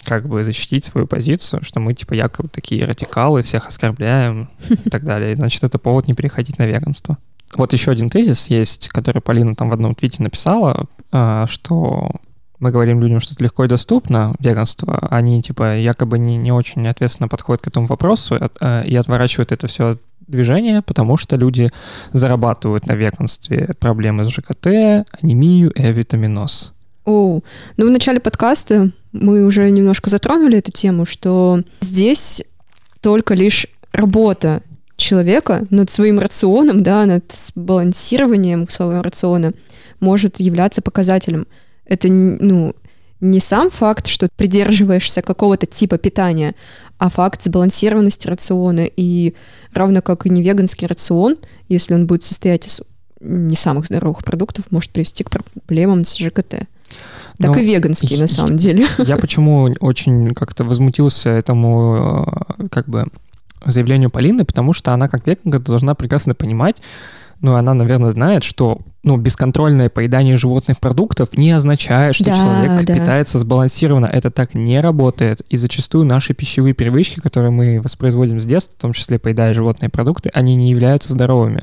как 0.04 0.28
бы 0.28 0.44
защитить 0.44 0.84
свою 0.84 1.06
позицию, 1.06 1.64
что 1.64 1.80
мы, 1.80 1.94
типа, 1.94 2.14
якобы 2.14 2.48
такие 2.48 2.84
радикалы, 2.84 3.42
всех 3.42 3.68
оскорбляем 3.68 4.48
и 4.68 4.90
так 4.90 5.04
далее. 5.04 5.36
Значит, 5.36 5.64
это 5.64 5.78
повод 5.78 6.08
не 6.08 6.14
переходить 6.14 6.58
на 6.58 6.66
веганство. 6.66 7.18
Вот 7.54 7.72
еще 7.72 7.90
один 7.90 8.10
тезис 8.10 8.48
есть, 8.48 8.88
который 8.88 9.22
Полина 9.22 9.54
там 9.54 9.70
в 9.70 9.72
одном 9.72 9.94
твите 9.94 10.22
написала, 10.22 10.86
а, 11.12 11.46
что 11.46 12.10
мы 12.58 12.70
говорим 12.70 13.00
людям, 13.00 13.20
что 13.20 13.34
это 13.34 13.44
легко 13.44 13.64
и 13.64 13.68
доступно, 13.68 14.34
веганство, 14.38 15.06
они, 15.10 15.42
типа, 15.42 15.76
якобы 15.76 16.18
не, 16.18 16.36
не 16.36 16.52
очень 16.52 16.86
ответственно 16.88 17.28
подходят 17.28 17.62
к 17.62 17.66
этому 17.68 17.86
вопросу 17.86 18.36
и 18.36 18.40
а, 18.60 18.82
отворачивают 18.98 19.52
это 19.52 19.66
все 19.66 19.98
движение, 20.26 20.82
потому 20.82 21.16
что 21.16 21.36
люди 21.36 21.70
зарабатывают 22.12 22.86
на 22.86 22.92
веганстве 22.92 23.74
проблемы 23.78 24.24
с 24.24 24.28
ЖКТ, 24.28 24.66
анемию 25.22 25.70
и 25.70 25.82
авитаминоз. 25.82 26.72
О, 27.04 27.40
ну 27.76 27.86
в 27.86 27.90
начале 27.90 28.18
подкаста 28.18 28.90
мы 29.14 29.44
уже 29.44 29.70
немножко 29.70 30.11
затронули 30.11 30.59
эту 30.59 30.72
тему, 30.72 31.07
что 31.07 31.62
здесь 31.81 32.42
только 33.00 33.35
лишь 33.35 33.66
работа 33.92 34.62
человека 34.96 35.66
над 35.70 35.88
своим 35.88 36.18
рационом, 36.18 36.83
да, 36.83 37.07
над 37.07 37.24
сбалансированием 37.33 38.68
своего 38.68 39.03
рациона 39.03 39.53
может 40.00 40.40
являться 40.40 40.83
показателем. 40.83 41.46
Это, 41.87 42.09
ну, 42.09 42.74
не 43.20 43.38
сам 43.38 43.70
факт, 43.70 44.09
что 44.09 44.29
придерживаешься 44.37 45.22
какого-то 45.22 45.66
типа 45.66 45.96
питания, 45.96 46.57
а 46.98 47.09
факт 47.09 47.42
сбалансированности 47.42 48.27
рациона. 48.27 48.88
И 48.96 49.35
равно 49.72 50.03
как 50.03 50.27
и 50.27 50.31
не 50.31 50.42
веганский 50.42 50.88
рацион, 50.88 51.38
если 51.68 51.94
он 51.94 52.09
будет 52.09 52.24
состоять 52.24 52.66
из 52.66 52.83
не 53.20 53.55
самых 53.55 53.87
здоровых 53.87 54.24
продуктов, 54.24 54.64
может 54.70 54.90
привести 54.90 55.22
к 55.22 55.31
проблемам 55.31 56.05
с 56.05 56.16
ЖКТ. 56.16 56.66
Так 57.38 57.51
Ну, 57.51 57.59
и 57.62 57.64
веганский, 57.64 58.16
и- 58.16 58.20
на 58.20 58.27
самом 58.29 58.57
деле. 58.57 58.87
Я 58.99 59.16
почему 59.16 59.75
очень 59.81 60.35
как-то 60.35 60.64
возмутился 60.64 61.31
этому 61.31 62.27
э, 62.59 62.68
как 62.68 62.88
бы 62.88 63.07
заявлению 63.64 64.11
Полины, 64.11 64.44
потому 64.44 64.73
что 64.73 64.92
она 64.92 65.09
как 65.09 65.27
веганка 65.27 65.59
должна 65.59 65.94
прекрасно 65.94 66.35
понимать, 66.35 66.77
ну, 67.44 67.57
она, 67.57 67.74
наверное, 67.74 68.11
знает, 68.11 68.42
что 68.42 68.78
ну, 69.02 69.18
бесконтрольное 69.18 69.90
поедание 69.90 70.38
животных 70.38 70.80
продуктов 70.80 71.37
не 71.37 71.50
означает, 71.50 72.14
что 72.14 72.24
Да, 72.24 72.37
человек 72.37 72.87
да. 72.87 72.94
питается 72.94 73.38
сбалансированно. 73.38 74.07
Это 74.07 74.30
так 74.30 74.54
не 74.54 74.80
работает. 74.80 75.42
И 75.50 75.59
зачастую 75.59 76.07
наши 76.07 76.33
пищевые 76.33 76.72
привычки, 76.72 77.20
которые 77.20 77.50
мы 77.50 77.83
воспроизводим 77.83 78.40
с 78.40 78.46
детства, 78.46 78.74
в 78.78 78.80
том 78.80 78.94
числе 78.94 79.18
поедая 79.18 79.52
животные 79.52 79.90
продукты, 79.90 80.30
они 80.33 80.57
не 80.57 80.70
являются 80.70 81.12
здоровыми. 81.12 81.61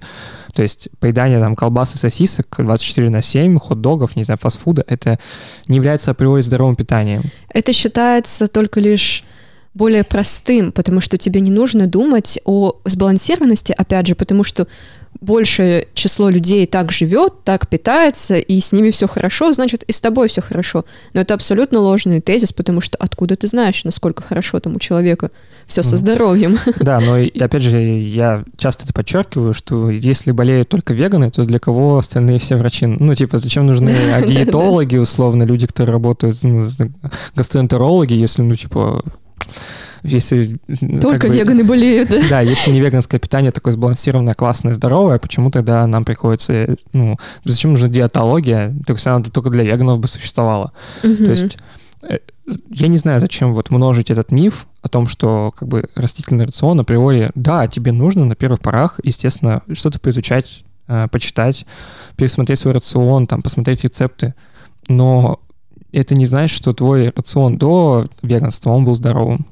То 0.54 0.62
есть 0.62 0.89
поедание 1.00 1.39
там 1.39 1.56
колбас 1.56 1.96
и 1.96 1.98
сосисок 1.98 2.46
24 2.60 3.10
на 3.10 3.24
7, 3.24 3.58
хот-догов, 3.58 4.15
не 4.15 4.22
знаю, 4.22 4.38
фастфуда, 4.38 4.86
это 4.88 5.17
не 5.67 5.78
является 5.78 6.12
априори 6.12 6.41
здоровым 6.41 6.76
питанием. 6.76 7.24
Это 7.52 7.74
считается 7.74 8.48
только 8.48 8.80
лишь 8.80 9.24
более 9.74 10.04
простым, 10.04 10.72
потому 10.72 11.00
что 11.00 11.18
тебе 11.18 11.40
не 11.42 11.52
нужно 11.52 11.88
думать 11.88 12.40
о 12.46 12.74
сбалансированности, 12.86 13.74
опять 13.78 14.08
же, 14.08 14.16
потому 14.16 14.44
что 14.44 14.68
большее 15.20 15.88
число 15.94 16.30
людей 16.30 16.66
так 16.66 16.92
живет, 16.92 17.44
так 17.44 17.68
питается, 17.68 18.36
и 18.36 18.60
с 18.60 18.72
ними 18.72 18.92
все 18.92 19.08
хорошо, 19.08 19.52
значит, 19.54 19.84
и 19.84 19.92
с 19.92 20.02
тобой 20.02 20.30
все 20.30 20.42
хорошо. 20.42 20.86
Но 21.14 21.22
это 21.22 21.34
абсолютно 21.34 21.80
ложный 21.80 22.22
тезис, 22.22 22.54
потому 22.54 22.82
что 22.82 22.98
откуда 22.98 23.36
ты 23.36 23.48
знаешь, 23.48 23.84
насколько 23.84 24.24
хорошо 24.24 24.60
там 24.60 24.76
у 24.76 24.80
человека 24.80 25.30
все 25.68 25.84
со 25.84 25.92
Ну. 25.92 25.98
здоровьем? 25.98 26.60
Да, 26.80 27.00
но 27.00 27.18
и 27.18 27.38
опять 27.40 27.62
же, 27.62 27.78
я 27.80 28.44
часто 28.58 28.86
это 28.86 28.94
подчеркиваю, 28.94 29.54
что 29.54 29.90
если 29.90 30.32
болеют 30.32 30.70
только 30.70 30.94
веганы, 30.94 31.30
то 31.30 31.46
для 31.46 31.60
кого 31.60 31.98
остальные 31.98 32.40
все 32.40 32.56
врачи? 32.56 32.86
Ну, 32.88 33.14
типа, 33.14 33.38
зачем 33.40 33.68
нужны 33.68 33.92
диетологи, 34.28 34.98
условно, 34.98 35.44
люди, 35.44 35.68
которые 35.68 35.94
работают, 35.94 36.38
ну, 36.44 36.68
гастроэнтерологи, 37.36 38.14
если, 38.14 38.42
ну, 38.42 38.56
типа, 38.56 39.04
если... 40.04 40.60
ну, 40.68 40.94
как 40.94 41.02
Только 41.02 41.28
бы- 41.28 41.36
веганы 41.36 41.64
болеют, 41.64 42.10
да? 42.10 42.22
Да, 42.30 42.42
если 42.42 42.72
не 42.72 42.80
веганское 42.80 43.20
питание 43.20 43.52
такое 43.52 43.74
сбалансированное, 43.74 44.34
классное, 44.34 44.74
здоровое, 44.74 45.20
почему 45.20 45.52
тогда 45.52 45.86
нам 45.88 46.06
приходится, 46.06 46.76
ну, 46.94 47.18
зачем 47.46 47.72
нужна 47.72 47.88
диетология? 47.90 48.76
Так 48.86 48.98
есть 48.98 49.08
она 49.08 49.24
только 49.24 49.50
для 49.50 49.64
веганов 49.64 50.00
бы 50.00 50.08
существовала. 50.08 50.72
То 51.02 51.08
есть 51.08 51.58
э, 52.04 52.20
я 52.70 52.88
не 52.88 52.98
знаю, 52.98 53.20
зачем 53.20 53.54
вот 53.54 53.70
множить 53.70 54.10
этот 54.10 54.32
миф 54.32 54.68
о 54.82 54.90
том, 54.90 55.08
что 55.08 55.54
как 55.56 55.68
бы 55.68 55.86
растительный 55.96 56.46
рацион 56.46 56.80
априори, 56.80 57.32
да, 57.36 57.68
тебе 57.68 57.92
нужно 57.92 58.26
на 58.26 58.36
первых 58.36 58.60
порах, 58.60 59.00
естественно, 59.04 59.62
что-то 59.74 60.00
поизучать, 60.00 60.64
э, 60.88 61.08
почитать, 61.12 61.66
пересмотреть 62.16 62.60
свой 62.60 62.74
рацион, 62.74 63.28
там, 63.28 63.42
посмотреть 63.42 63.84
рецепты, 63.84 64.34
но 64.88 65.40
это 65.91 66.15
не 66.15 66.25
значит, 66.25 66.56
что 66.56 66.73
твой 66.73 67.10
рацион 67.15 67.58
до 67.58 68.08
веганства, 68.21 68.71
он 68.71 68.86
был 68.86 68.95
здоровым. 68.95 69.45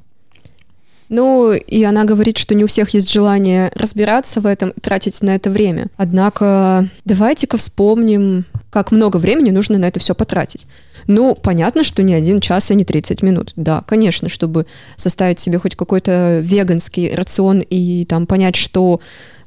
Ну, 1.09 1.53
и 1.53 1.83
она 1.83 2.03
говорит, 2.03 2.37
что 2.37 2.53
не 2.53 2.63
у 2.63 2.67
всех 2.67 2.91
есть 2.91 3.11
желание 3.11 3.71
разбираться 3.73 4.41
в 4.41 4.45
этом 4.45 4.73
тратить 4.79 5.21
на 5.23 5.31
это 5.31 5.49
время. 5.49 5.87
Однако 5.97 6.87
давайте-ка 7.03 7.57
вспомним, 7.57 8.45
как 8.69 8.91
много 8.91 9.17
времени 9.17 9.49
нужно 9.49 9.79
на 9.79 9.85
это 9.85 9.99
все 9.99 10.13
потратить. 10.13 10.67
Ну, 11.07 11.33
понятно, 11.33 11.83
что 11.83 12.03
не 12.03 12.13
один 12.13 12.39
час 12.39 12.69
и 12.69 12.75
не 12.75 12.85
30 12.85 13.23
минут. 13.23 13.53
Да, 13.55 13.83
конечно, 13.87 14.29
чтобы 14.29 14.67
составить 14.95 15.39
себе 15.39 15.57
хоть 15.57 15.75
какой-то 15.75 16.41
веганский 16.41 17.15
рацион 17.15 17.61
и 17.61 18.05
там 18.05 18.27
понять, 18.27 18.55
что 18.55 18.99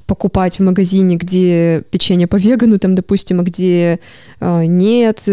покупать 0.06 0.58
в 0.58 0.62
магазине, 0.62 1.14
где 1.14 1.84
печенье 1.92 2.26
по 2.26 2.36
вегану, 2.36 2.80
там, 2.80 2.96
допустим, 2.96 3.38
а 3.38 3.44
где 3.44 4.00
э, 4.40 4.64
нет. 4.66 5.28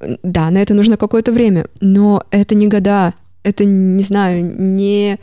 Да, 0.00 0.50
на 0.50 0.58
это 0.58 0.74
нужно 0.74 0.96
какое-то 0.96 1.30
время, 1.32 1.66
но 1.80 2.24
это 2.30 2.54
не 2.54 2.68
года, 2.68 3.14
это, 3.42 3.64
не 3.64 4.02
знаю, 4.02 4.44
не 4.44 5.18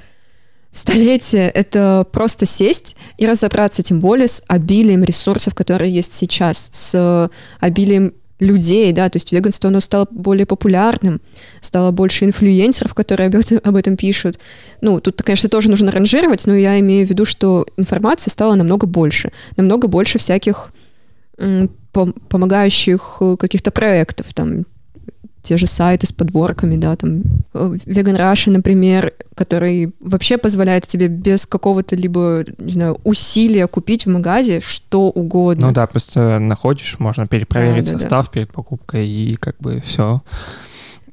столетие— 0.71 1.49
это 1.53 2.05
просто 2.11 2.45
сесть 2.45 2.95
и 3.17 3.25
разобраться, 3.25 3.81
тем 3.81 3.99
более 3.99 4.27
с 4.27 4.43
обилием 4.47 5.03
ресурсов, 5.03 5.55
которые 5.55 5.91
есть 5.91 6.13
сейчас, 6.13 6.69
с 6.71 7.29
обилием 7.59 8.13
людей, 8.39 8.91
да, 8.91 9.09
то 9.09 9.15
есть 9.15 9.31
веганство, 9.31 9.69
оно 9.69 9.79
стало 9.79 10.07
более 10.11 10.45
популярным, 10.45 11.21
стало 11.59 11.89
больше 11.89 12.25
инфлюенсеров, 12.25 12.93
которые 12.93 13.27
об 13.27 13.35
этом, 13.35 13.59
об 13.63 13.75
этом 13.75 13.97
пишут. 13.97 14.37
Ну, 14.81 15.01
тут, 15.01 15.23
конечно, 15.23 15.49
тоже 15.49 15.71
нужно 15.71 15.89
ранжировать, 15.89 16.45
но 16.45 16.55
я 16.55 16.79
имею 16.79 17.07
в 17.07 17.09
виду, 17.09 17.25
что 17.25 17.65
информации 17.77 18.29
стало 18.29 18.53
намного 18.53 18.85
больше, 18.85 19.31
намного 19.55 19.87
больше 19.87 20.19
всяких 20.19 20.71
помогающих 22.29 23.17
э, 23.21 23.37
каких-то 23.37 23.71
проектов, 23.71 24.33
там, 24.33 24.65
те 25.47 25.55
же 25.55 25.65
сайты 25.65 26.05
с 26.05 26.11
подборками, 26.11 26.75
да, 26.75 26.95
там 26.97 27.21
Vegan 27.53 28.17
Russia, 28.17 28.51
например, 28.51 29.13
который 29.33 29.93
вообще 30.01 30.37
позволяет 30.37 30.85
тебе 30.87 31.07
без 31.07 31.45
какого-то 31.45 31.95
либо, 31.95 32.43
не 32.57 32.73
знаю, 32.73 32.99
усилия 33.05 33.67
купить 33.67 34.05
в 34.05 34.09
магазе 34.09 34.59
что 34.59 35.09
угодно. 35.09 35.67
Ну 35.67 35.73
да, 35.73 35.87
просто 35.87 36.39
находишь, 36.39 36.99
можно 36.99 37.27
перепроверить 37.27 37.85
да, 37.85 37.93
да, 37.93 37.99
состав 37.99 38.25
да. 38.25 38.31
перед 38.33 38.51
покупкой 38.51 39.07
и 39.07 39.35
как 39.37 39.55
бы 39.59 39.79
все. 39.79 40.21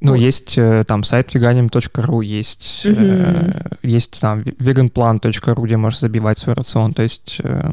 Ну, 0.00 0.12
вот. 0.12 0.20
есть 0.20 0.58
э, 0.58 0.82
там 0.84 1.04
сайт 1.04 1.32
veganim.ru, 1.32 2.24
есть, 2.24 2.86
угу. 2.86 2.96
э, 2.98 3.62
есть 3.84 4.20
там 4.20 4.40
veganplan.ru, 4.40 5.64
где 5.64 5.76
можешь 5.76 6.00
забивать 6.00 6.38
свой 6.38 6.54
рацион, 6.56 6.92
то 6.92 7.02
есть... 7.02 7.40
Э, 7.42 7.72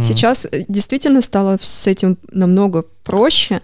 Сейчас 0.00 0.46
э, 0.50 0.64
действительно 0.68 1.22
стало 1.22 1.58
с 1.60 1.86
этим 1.86 2.18
намного 2.32 2.84
проще, 3.04 3.60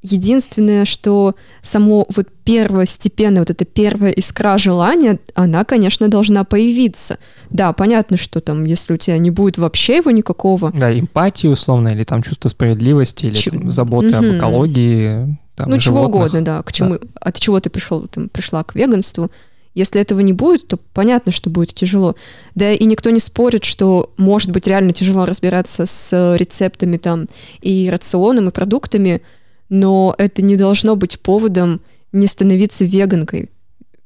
Единственное, 0.00 0.84
что 0.84 1.34
само 1.60 2.06
вот 2.14 2.28
первостепенное, 2.44 3.40
вот 3.40 3.50
эта 3.50 3.64
первая 3.64 4.12
искра 4.12 4.56
желания, 4.56 5.18
она, 5.34 5.64
конечно, 5.64 6.06
должна 6.06 6.44
появиться. 6.44 7.18
Да, 7.50 7.72
понятно, 7.72 8.16
что 8.16 8.40
там, 8.40 8.64
если 8.64 8.94
у 8.94 8.96
тебя 8.96 9.18
не 9.18 9.32
будет 9.32 9.58
вообще 9.58 9.96
его 9.96 10.12
никакого... 10.12 10.70
Да, 10.70 10.96
эмпатии 10.96 11.48
условно, 11.48 11.88
или 11.88 12.04
там 12.04 12.22
чувство 12.22 12.48
справедливости, 12.48 13.26
или 13.26 13.34
Ч... 13.34 13.50
там, 13.50 13.72
заботы 13.72 14.16
угу. 14.16 14.18
об 14.18 14.36
экологии. 14.36 15.36
Там, 15.56 15.68
ну, 15.68 15.78
чего 15.80 16.04
угодно, 16.04 16.42
да, 16.42 16.62
к 16.62 16.72
чему, 16.72 16.98
да. 16.98 17.06
от 17.16 17.40
чего 17.40 17.58
ты 17.58 17.68
пришел, 17.68 18.06
там, 18.06 18.28
пришла 18.28 18.62
к 18.62 18.76
веганству. 18.76 19.32
Если 19.74 20.00
этого 20.00 20.20
не 20.20 20.32
будет, 20.32 20.66
то 20.66 20.76
понятно, 20.76 21.32
что 21.32 21.50
будет 21.50 21.74
тяжело. 21.74 22.16
Да 22.54 22.72
и 22.72 22.84
никто 22.84 23.10
не 23.10 23.20
спорит, 23.20 23.64
что 23.64 24.12
может 24.16 24.50
быть 24.50 24.66
реально 24.66 24.92
тяжело 24.92 25.24
разбираться 25.24 25.86
с 25.86 26.36
рецептами 26.36 26.96
там 26.96 27.26
и 27.60 27.88
рационом, 27.90 28.48
и 28.48 28.52
продуктами, 28.52 29.22
но 29.68 30.14
это 30.18 30.42
не 30.42 30.56
должно 30.56 30.96
быть 30.96 31.20
поводом 31.20 31.80
не 32.12 32.26
становиться 32.26 32.84
веганкой. 32.84 33.50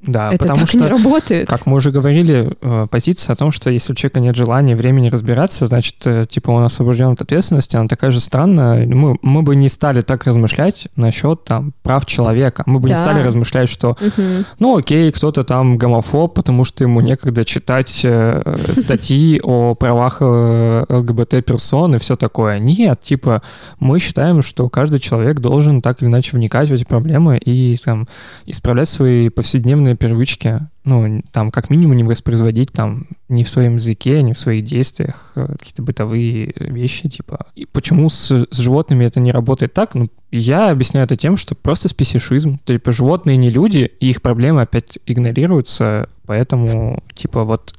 Да, 0.05 0.29
это 0.29 0.39
потому 0.39 0.61
так 0.61 0.69
что, 0.69 0.79
не 0.79 0.87
работает. 0.87 1.47
как 1.47 1.65
мы 1.65 1.77
уже 1.77 1.91
говорили, 1.91 2.51
э, 2.61 2.87
позиция 2.89 3.33
о 3.33 3.35
том, 3.35 3.51
что 3.51 3.69
если 3.69 3.93
у 3.93 3.95
человека 3.95 4.19
нет 4.19 4.35
желания, 4.35 4.75
времени 4.75 5.09
разбираться, 5.09 5.65
значит, 5.65 5.95
э, 6.05 6.25
типа 6.29 6.51
он 6.51 6.63
освобожден 6.63 7.11
от 7.13 7.21
ответственности, 7.21 7.77
она 7.77 7.87
такая 7.87 8.11
же 8.11 8.19
странная. 8.19 8.85
Мы, 8.85 9.17
мы 9.21 9.41
бы 9.43 9.55
не 9.55 9.69
стали 9.69 10.01
так 10.01 10.25
размышлять 10.25 10.87
насчет 10.95 11.45
там 11.45 11.73
прав 11.83 12.05
человека. 12.05 12.63
Мы 12.65 12.79
бы 12.79 12.89
да. 12.89 12.95
не 12.95 13.01
стали 13.01 13.23
размышлять, 13.23 13.69
что, 13.69 13.91
угу. 13.91 14.23
ну 14.59 14.77
окей, 14.77 15.11
кто-то 15.11 15.43
там 15.43 15.77
гомофоб, 15.77 16.33
потому 16.33 16.65
что 16.65 16.83
ему 16.83 16.99
некогда 17.01 17.45
читать 17.45 18.01
э, 18.03 18.57
статьи 18.73 19.39
о 19.41 19.75
правах 19.75 20.21
ЛГБТ-персон 20.21 21.95
и 21.95 21.99
все 21.99 22.15
такое. 22.15 22.59
Нет, 22.59 22.99
типа 22.99 23.41
мы 23.79 23.99
считаем, 23.99 24.41
что 24.41 24.69
каждый 24.69 24.99
человек 24.99 25.39
должен 25.39 25.81
так 25.81 26.01
или 26.01 26.09
иначе 26.09 26.31
вникать 26.33 26.69
в 26.69 26.73
эти 26.73 26.83
проблемы 26.83 27.37
и 27.37 27.77
там 27.77 28.07
исправлять 28.45 28.89
свои 28.89 29.29
повседневные 29.29 29.92
негативные 29.93 29.97
привычки, 29.97 30.59
ну, 30.85 31.23
там, 31.31 31.51
как 31.51 31.69
минимум 31.69 31.95
не 31.95 32.03
воспроизводить 32.03 32.71
там 32.71 33.07
ни 33.29 33.43
в 33.43 33.49
своем 33.49 33.75
языке, 33.75 34.21
ни 34.21 34.33
в 34.33 34.37
своих 34.37 34.65
действиях 34.65 35.31
э, 35.35 35.47
какие-то 35.57 35.81
бытовые 35.81 36.53
вещи, 36.55 37.09
типа. 37.09 37.47
И 37.55 37.65
почему 37.65 38.09
с, 38.09 38.47
с 38.49 38.57
животными 38.57 39.05
это 39.05 39.19
не 39.19 39.31
работает 39.31 39.73
так? 39.73 39.95
Ну, 39.95 40.09
я 40.31 40.71
объясняю 40.71 41.05
это 41.05 41.15
тем, 41.15 41.37
что 41.37 41.55
просто 41.55 41.87
спесишизм. 41.87 42.59
Типа, 42.65 42.91
животные 42.91 43.37
не 43.37 43.49
люди, 43.51 43.91
и 43.99 44.09
их 44.09 44.21
проблемы 44.21 44.61
опять 44.61 44.97
игнорируются, 45.05 46.09
поэтому, 46.25 47.03
типа, 47.13 47.43
вот 47.43 47.73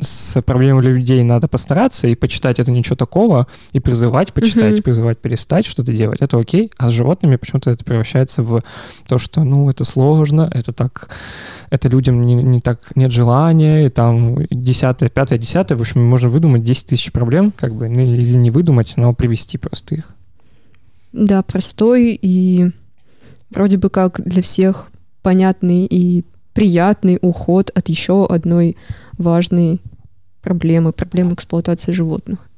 с 0.00 0.42
проблемой 0.42 0.82
людей 0.82 1.22
надо 1.22 1.48
постараться 1.48 2.08
и 2.08 2.14
почитать 2.14 2.58
это 2.58 2.72
ничего 2.72 2.96
такого, 2.96 3.46
и 3.72 3.80
призывать 3.80 4.32
почитать, 4.32 4.78
mm-hmm. 4.78 4.82
призывать 4.82 5.18
перестать 5.18 5.66
что-то 5.66 5.92
делать, 5.92 6.20
это 6.20 6.36
окей, 6.38 6.72
а 6.78 6.88
с 6.88 6.92
животными 6.92 7.36
почему-то 7.36 7.70
это 7.70 7.84
превращается 7.84 8.42
в 8.42 8.60
то, 9.08 9.18
что, 9.18 9.44
ну, 9.44 9.70
это 9.70 9.84
сложно, 9.84 10.50
это 10.52 10.72
так, 10.72 11.10
это 11.70 11.88
людям 11.88 12.26
не, 12.26 12.34
не 12.50 12.60
так 12.60 12.96
нет 12.96 13.10
желания, 13.10 13.86
и 13.86 13.88
там 13.88 14.38
десятое, 14.50 15.08
пятое, 15.08 15.38
десятое, 15.38 15.76
в 15.76 15.80
общем, 15.80 16.04
можно 16.04 16.28
выдумать 16.28 16.64
10 16.64 16.86
тысяч 16.86 17.12
проблем, 17.12 17.52
как 17.54 17.74
бы, 17.74 17.88
ну, 17.88 18.00
или 18.00 18.36
не 18.36 18.50
выдумать, 18.50 18.94
но 18.96 19.12
привести 19.12 19.58
просто 19.58 19.96
их. 19.96 20.14
Да, 21.12 21.42
простой 21.42 22.18
и 22.20 22.70
вроде 23.50 23.76
бы 23.76 23.90
как 23.90 24.20
для 24.24 24.42
всех 24.42 24.90
понятный 25.22 25.86
и 25.86 26.24
приятный 26.52 27.18
уход 27.20 27.70
от 27.74 27.88
еще 27.88 28.26
одной 28.26 28.76
важной 29.18 29.80
проблемы, 30.42 30.92
проблемы 30.92 31.34
эксплуатации 31.34 31.92
животных. 31.92 32.48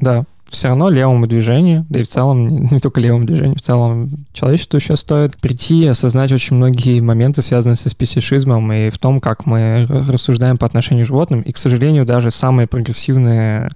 Да, 0.00 0.24
все 0.54 0.68
равно 0.68 0.88
левому 0.88 1.26
движению, 1.26 1.84
да 1.88 2.00
и 2.00 2.02
в 2.02 2.08
целом, 2.08 2.66
не 2.72 2.80
только 2.80 3.00
левому 3.00 3.24
движению, 3.26 3.56
в 3.56 3.60
целом 3.60 4.26
человечеству 4.32 4.76
еще 4.76 4.96
стоит 4.96 5.36
прийти 5.36 5.84
и 5.84 5.86
осознать 5.86 6.32
очень 6.32 6.56
многие 6.56 7.00
моменты, 7.00 7.42
связанные 7.42 7.76
со 7.76 7.88
специфизмом 7.88 8.72
и 8.72 8.90
в 8.90 8.98
том, 8.98 9.20
как 9.20 9.46
мы 9.46 9.86
рассуждаем 9.88 10.56
по 10.56 10.66
отношению 10.66 11.04
к 11.04 11.08
животным. 11.08 11.42
И, 11.42 11.52
к 11.52 11.58
сожалению, 11.58 12.04
даже 12.04 12.30
самые 12.30 12.66
прогрессивные 12.66 13.70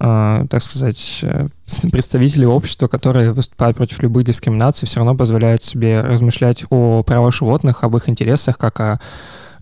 Uh, 0.00 0.46
так 0.48 0.62
сказать, 0.62 1.20
э, 1.22 1.48
представители 1.90 2.44
общества, 2.44 2.88
которые 2.88 3.32
выступают 3.32 3.78
против 3.78 4.02
любых 4.02 4.26
дискриминаций, 4.26 4.86
все 4.86 4.98
равно 4.98 5.16
позволяют 5.16 5.62
себе 5.62 6.02
размышлять 6.02 6.64
о 6.68 7.02
правах 7.02 7.34
животных, 7.34 7.82
об 7.82 7.96
их 7.96 8.06
интересах, 8.08 8.58
как 8.58 8.78
о 8.80 9.00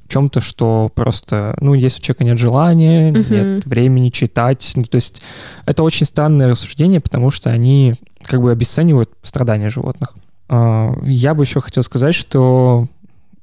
чем-то, 0.09 0.41
что 0.41 0.91
просто, 0.95 1.57
ну, 1.61 1.75
если 1.75 2.01
у 2.01 2.05
человека 2.05 2.25
нет 2.25 2.39
желания, 2.39 3.13
uh-huh. 3.13 3.55
нет 3.55 3.67
времени 3.67 4.11
читать, 4.11 4.73
ну, 4.77 4.85
то 4.85 4.97
есть 4.97 5.23
это 5.65 5.83
очень 5.83 6.07
странное 6.07 6.49
рассуждение, 6.49 7.01
потому 7.01 7.31
что 7.31 7.51
они 7.51 7.95
как 8.23 8.41
бы 8.41 8.51
обесценивают 8.51 9.11
страдания 9.23 9.69
животных. 9.69 10.15
А, 10.49 10.95
я 11.03 11.35
бы 11.35 11.45
еще 11.45 11.61
хотел 11.61 11.83
сказать, 11.83 12.15
что 12.15 12.89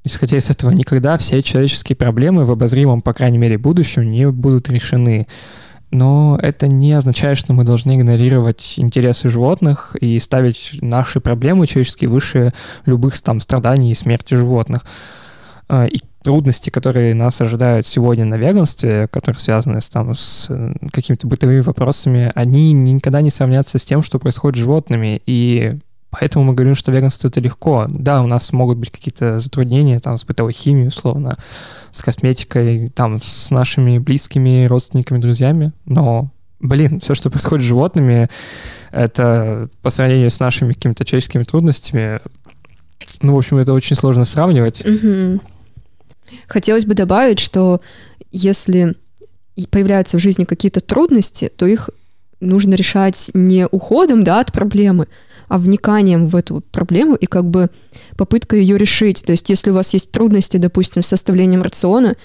исходя 0.04 0.38
из 0.38 0.50
этого, 0.50 0.72
никогда 0.72 1.18
все 1.18 1.42
человеческие 1.42 1.96
проблемы 1.96 2.46
в 2.46 2.52
обозримом, 2.52 3.02
по 3.02 3.14
крайней 3.14 3.38
мере, 3.38 3.58
будущем 3.58 4.10
не 4.10 4.30
будут 4.30 4.70
решены. 4.70 5.28
Но 5.92 6.40
это 6.42 6.68
не 6.68 6.92
означает, 6.94 7.38
что 7.38 7.54
мы 7.54 7.64
должны 7.64 7.96
игнорировать 7.96 8.76
интересы 8.78 9.30
животных 9.30 9.96
и 10.02 10.18
ставить 10.18 10.80
наши 10.82 11.20
проблемы 11.20 11.68
человеческие 11.68 12.10
выше 12.10 12.52
любых 12.86 13.22
там 13.22 13.40
страданий 13.40 13.92
и 13.92 13.96
смерти 13.96 14.34
животных. 14.34 14.86
А, 15.68 15.86
и 15.86 16.00
трудности, 16.24 16.70
которые 16.70 17.14
нас 17.14 17.40
ожидают 17.42 17.86
сегодня 17.86 18.26
на 18.26 18.36
веганстве, 18.36 19.08
которые 19.10 19.40
связаны 19.40 19.82
с, 19.82 19.90
там, 19.90 20.14
с 20.14 20.48
э, 20.50 20.74
какими-то 20.92 21.28
бытовыми 21.28 21.60
вопросами, 21.62 22.32
они 22.36 22.74
никогда 22.74 23.22
не 23.22 23.30
сравнятся 23.30 23.78
с 23.78 23.84
тем, 23.84 24.02
что 24.02 24.20
происходит 24.20 24.58
с 24.58 24.62
животными. 24.62 25.22
И 25.26 25.78
поэтому 26.10 26.46
мы 26.46 26.54
говорим, 26.54 26.76
что 26.76 26.92
веганство— 26.92 27.28
это 27.30 27.42
легко. 27.42 27.88
Да, 27.90 28.22
у 28.22 28.28
нас 28.28 28.54
могут 28.54 28.78
быть 28.78 28.92
какие-то 28.92 29.40
затруднения 29.40 30.00
там, 30.00 30.18
с 30.18 30.24
бытовой 30.24 30.54
химией, 30.54 30.88
условно, 30.88 31.38
с 31.92 32.02
косметикой, 32.02 32.90
там, 32.90 33.22
с 33.22 33.52
нашими 33.52 33.98
близкими 33.98 34.66
родственниками, 34.66 35.20
друзьями, 35.20 35.74
но 35.86 36.30
блин, 36.60 37.02
все, 37.02 37.14
что 37.14 37.30
происходит 37.30 37.66
с 37.66 37.68
животными, 37.68 38.30
это 38.92 39.70
по 39.82 39.90
сравнению 39.90 40.30
с 40.30 40.40
нашими 40.40 40.72
какими-то 40.72 41.04
человеческими 41.04 41.44
трудностями, 41.44 42.22
ну, 43.22 43.36
в 43.36 43.38
общем, 43.38 43.58
это 43.58 43.74
очень 43.74 43.96
сложно 43.96 44.26
сравнивать. 44.26 44.82
Mm-hmm. 44.82 45.42
Хотелось 46.48 46.86
бы 46.86 46.94
добавить, 46.94 47.40
что 47.40 47.82
если 48.32 48.96
появляются 49.70 50.18
в 50.18 50.22
жизни 50.22 50.44
какие-то 50.44 50.80
трудности, 50.80 51.52
то 51.56 51.66
их 51.66 51.90
нужно 52.40 52.74
решать 52.76 53.32
не 53.34 53.68
уходом 53.68 54.24
да, 54.24 54.40
от 54.40 54.52
проблемы, 54.52 55.08
а 55.48 55.58
вниканием 55.58 56.28
в 56.28 56.36
эту 56.36 56.62
проблему 56.72 57.16
и 57.16 57.26
как 57.26 57.46
бы 57.46 57.70
попыткой 58.18 58.62
ее 58.62 58.78
решить. 58.78 59.24
То 59.24 59.32
есть 59.32 59.50
если 59.50 59.72
у 59.72 59.74
вас 59.74 59.94
есть 59.94 60.12
трудности, 60.12 60.58
допустим, 60.58 61.04
с 61.04 61.08
составлением 61.08 61.62
рациона, 61.62 62.16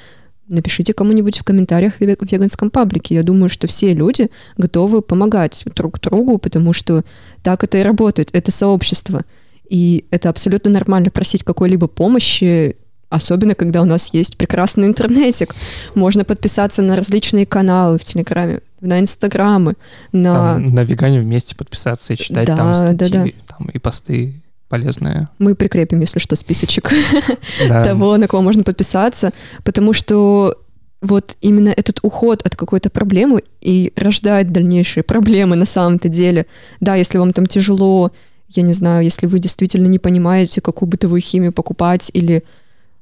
напишите 0.49 0.95
кому-нибудь 0.95 1.39
в 1.39 1.45
комментариях 1.45 1.97
в 1.97 2.01
веганском 2.01 2.71
паблике. 2.71 3.15
Я 3.15 3.23
думаю, 3.23 3.49
что 3.51 3.67
все 3.67 3.93
люди 3.93 4.31
готовы 4.57 5.03
помогать 5.03 5.63
друг 5.75 6.01
другу, 6.01 6.39
потому 6.39 6.73
что 6.73 7.05
так 7.43 7.65
это 7.65 7.79
и 7.79 7.83
работает. 7.83 8.31
Это 8.33 8.51
сообщество. 8.51 9.25
И 9.69 10.07
это 10.11 10.31
абсолютно 10.31 10.71
нормально 10.71 11.11
просить 11.11 11.45
какой-либо 11.45 11.87
помощи 11.87 12.77
Особенно, 13.11 13.55
когда 13.55 13.81
у 13.81 13.87
нас 13.87 14.11
есть 14.13 14.37
прекрасный 14.37 14.87
интернетик. 14.87 15.55
Можно 15.95 16.25
подписаться 16.25 16.83
на 16.83 16.95
различные 16.95 17.47
каналы 17.47 17.99
в 17.99 18.03
Телеграме, 18.03 18.61
на 18.81 19.01
Инстаграмы, 19.01 19.75
на... 20.13 20.55
Там, 20.55 20.67
на 20.67 20.85
Вегане 20.85 21.21
вместе 21.21 21.57
подписаться 21.57 22.13
и 22.13 22.17
читать 22.17 22.47
да, 22.47 22.57
там 22.57 22.75
статьи, 22.75 22.97
да, 22.97 23.25
да. 23.25 23.31
Там, 23.47 23.69
и 23.69 23.79
посты 23.79 24.43
полезные. 24.69 25.29
Мы 25.39 25.55
прикрепим, 25.55 26.01
если 26.01 26.19
что, 26.19 26.37
списочек 26.37 26.93
того, 27.69 28.19
на 28.19 28.29
кого 28.29 28.43
можно 28.43 28.63
подписаться, 28.63 29.33
потому 29.65 29.95
что 29.95 30.59
вот 31.01 31.37
именно 31.41 31.69
этот 31.69 32.01
уход 32.03 32.43
от 32.45 32.57
какой-то 32.57 32.91
проблемы 32.91 33.43
и 33.61 33.93
рождает 33.97 34.51
дальнейшие 34.51 35.05
проблемы 35.05 35.57
на 35.57 35.67
самом-то 35.67 36.09
деле. 36.09 36.47
Да, 36.81 36.97
если 36.97 37.19
вам 37.19 37.33
там 37.33 37.47
тяжело, 37.47 38.13
я 38.49 38.63
не 38.63 38.73
знаю, 38.73 39.05
если 39.05 39.27
вы 39.27 39.39
действительно 39.39 39.87
не 39.87 39.99
понимаете, 39.99 40.61
какую 40.61 40.89
бытовую 40.89 41.21
химию 41.21 41.53
покупать 41.53 42.11
или, 42.13 42.45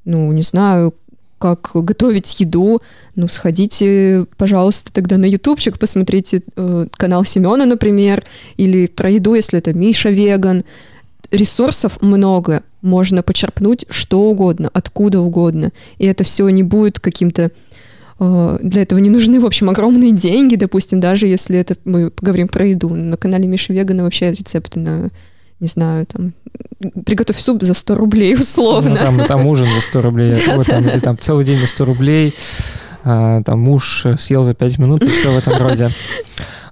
ну, 0.06 0.32
не 0.32 0.42
знаю, 0.42 0.94
как 1.38 1.70
готовить 1.74 2.40
еду, 2.40 2.80
ну, 3.14 3.28
сходите, 3.28 4.26
пожалуйста, 4.38 4.90
тогда 4.92 5.18
на 5.18 5.26
ютубчик, 5.26 5.78
посмотрите 5.78 6.42
э, 6.56 6.86
канал 6.92 7.24
Семена, 7.24 7.66
например, 7.66 8.24
или 8.56 8.86
про 8.86 9.10
еду, 9.10 9.34
если 9.34 9.58
это 9.58 9.74
Миша 9.74 10.08
веган. 10.08 10.64
Ресурсов 11.30 12.00
много, 12.00 12.62
можно 12.82 13.22
почерпнуть 13.22 13.84
что 13.90 14.30
угодно, 14.30 14.70
откуда 14.72 15.20
угодно. 15.20 15.72
И 15.98 16.06
это 16.06 16.24
все 16.24 16.48
не 16.48 16.62
будет 16.62 17.00
каким-то 17.00 17.50
э, 18.18 18.58
для 18.62 18.82
этого 18.82 19.00
не 19.00 19.10
нужны, 19.10 19.40
в 19.40 19.44
общем, 19.44 19.68
огромные 19.68 20.12
деньги, 20.12 20.56
допустим, 20.56 21.00
даже 21.00 21.26
если 21.26 21.58
это 21.58 21.76
мы 21.84 22.10
поговорим 22.10 22.48
про 22.48 22.64
еду. 22.64 22.88
На 22.88 23.16
канале 23.16 23.46
Миши 23.46 23.74
Вегана 23.74 24.04
вообще 24.04 24.30
рецепты 24.30 24.80
на 24.80 25.10
не 25.60 25.68
знаю, 25.68 26.06
там, 26.06 26.34
приготовь 27.04 27.40
суп 27.40 27.62
за 27.62 27.74
100 27.74 27.94
рублей 27.94 28.34
условно. 28.34 28.90
Ну, 28.90 28.96
там, 28.96 29.24
там 29.26 29.46
ужин 29.46 29.68
за 29.74 29.80
100 29.80 30.02
рублей, 30.02 30.34
вот, 30.54 30.66
там, 30.66 30.82
или 30.82 31.00
там 31.00 31.18
целый 31.18 31.44
день 31.44 31.60
на 31.60 31.66
100 31.66 31.84
рублей, 31.84 32.34
а, 33.04 33.42
там 33.42 33.60
муж 33.60 34.06
съел 34.18 34.42
за 34.42 34.54
5 34.54 34.78
минут 34.78 35.02
и 35.04 35.08
все 35.08 35.32
в 35.32 35.38
этом 35.38 35.56
роде. 35.62 35.90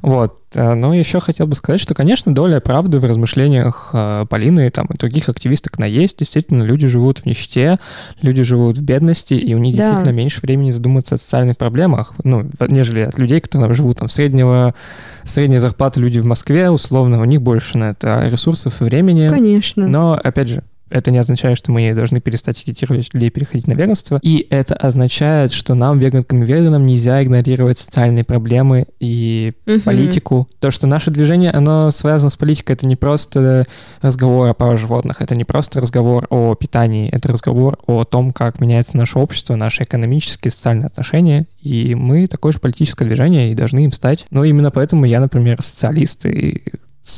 Вот. 0.04 0.36
Э, 0.54 0.74
но 0.74 0.92
еще 0.92 1.18
хотел 1.18 1.46
бы 1.46 1.54
сказать, 1.54 1.80
что, 1.80 1.94
конечно, 1.94 2.34
доля 2.34 2.60
правды 2.60 3.00
в 3.00 3.04
размышлениях 3.06 3.88
э, 3.94 4.26
Полины 4.28 4.68
там, 4.68 4.86
и 4.92 4.98
других 4.98 5.30
активисток 5.30 5.78
на 5.78 5.86
есть. 5.86 6.18
Действительно, 6.18 6.62
люди 6.62 6.86
живут 6.86 7.20
в 7.20 7.26
нищете, 7.26 7.78
люди 8.20 8.42
живут 8.42 8.76
в 8.76 8.82
бедности, 8.82 9.32
и 9.32 9.54
у 9.54 9.58
них 9.58 9.74
да. 9.74 9.80
действительно 9.80 10.14
меньше 10.14 10.42
времени 10.42 10.70
задуматься 10.70 11.14
о 11.14 11.18
социальных 11.18 11.56
проблемах, 11.56 12.12
ну, 12.22 12.46
нежели 12.68 13.00
от 13.00 13.18
людей, 13.18 13.40
которые 13.40 13.72
живут 13.72 14.00
там 14.00 14.10
среднего, 14.10 14.74
средней 15.22 15.56
зарплаты 15.56 16.00
люди 16.00 16.18
в 16.18 16.26
Москве, 16.26 16.68
условно, 16.68 17.22
у 17.22 17.24
них 17.24 17.40
больше 17.40 17.78
на 17.78 17.92
это 17.92 18.28
ресурсов 18.28 18.82
и 18.82 18.84
времени. 18.84 19.30
Конечно. 19.30 19.88
Но, 19.88 20.20
опять 20.22 20.48
же, 20.48 20.64
это 20.90 21.10
не 21.10 21.18
означает, 21.18 21.58
что 21.58 21.72
мы 21.72 21.92
должны 21.94 22.20
перестать 22.20 22.62
агитировать 22.62 23.12
людей 23.14 23.30
переходить 23.30 23.66
на 23.66 23.72
веганство. 23.72 24.18
И 24.22 24.46
это 24.50 24.74
означает, 24.74 25.52
что 25.52 25.74
нам, 25.74 25.98
веганкам 25.98 26.42
и 26.42 26.46
веганам, 26.46 26.84
нельзя 26.84 27.22
игнорировать 27.22 27.78
социальные 27.78 28.24
проблемы 28.24 28.86
и 29.00 29.52
угу. 29.66 29.80
политику. 29.80 30.48
То, 30.60 30.70
что 30.70 30.86
наше 30.86 31.10
движение, 31.10 31.50
оно 31.50 31.90
связано 31.90 32.30
с 32.30 32.36
политикой, 32.36 32.72
это 32.72 32.86
не 32.86 32.96
просто 32.96 33.64
разговор 34.00 34.48
о 34.48 34.54
правах 34.54 34.78
животных, 34.78 35.20
это 35.20 35.34
не 35.34 35.44
просто 35.44 35.80
разговор 35.80 36.26
о 36.30 36.54
питании, 36.54 37.08
это 37.10 37.32
разговор 37.32 37.78
о 37.86 38.04
том, 38.04 38.32
как 38.32 38.60
меняется 38.60 38.96
наше 38.96 39.18
общество, 39.18 39.56
наши 39.56 39.82
экономические 39.82 40.50
социальные 40.50 40.86
отношения. 40.86 41.46
И 41.60 41.94
мы 41.94 42.26
такое 42.26 42.52
же 42.52 42.58
политическое 42.58 43.04
движение 43.04 43.50
и 43.50 43.54
должны 43.54 43.84
им 43.84 43.92
стать. 43.92 44.26
Но 44.30 44.44
именно 44.44 44.70
поэтому 44.70 45.06
я, 45.06 45.20
например, 45.20 45.62
социалист 45.62 46.26
и 46.26 46.62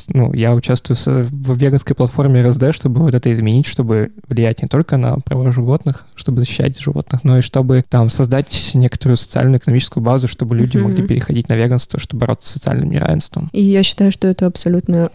ну, 0.09 0.33
я 0.33 0.55
участвую 0.55 0.97
в 1.31 1.57
веганской 1.57 1.95
платформе 1.95 2.43
РСД, 2.43 2.73
чтобы 2.73 3.03
вот 3.03 3.15
это 3.15 3.31
изменить, 3.33 3.67
чтобы 3.67 4.13
влиять 4.29 4.63
не 4.63 4.69
только 4.69 4.97
на 4.97 5.19
права 5.21 5.53
животных, 5.53 6.07
чтобы 6.17 6.41
защищать 6.41 6.81
животных, 6.81 7.23
но 7.23 7.39
и 7.39 7.41
чтобы 7.41 7.85
там 7.89 8.09
создать 8.09 8.73
некоторую 8.75 9.17
социальную 9.17 9.59
экономическую 9.59 10.03
базу, 10.03 10.27
чтобы 10.27 10.57
люди 10.57 10.77
mm-hmm. 10.77 10.83
могли 10.83 11.07
переходить 11.07 11.49
на 11.49 11.55
веганство, 11.55 12.01
чтобы 12.01 12.23
бороться 12.23 12.49
с 12.49 12.53
социальным 12.53 12.91
неравенством. 12.91 13.49
И 13.53 13.63
я 13.63 13.83
считаю, 13.83 14.11
что 14.11 14.27
это 14.27 14.47
абсолютно 14.47 15.11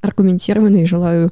аргументированно 0.00 0.76
и 0.78 0.86
желаю 0.86 1.30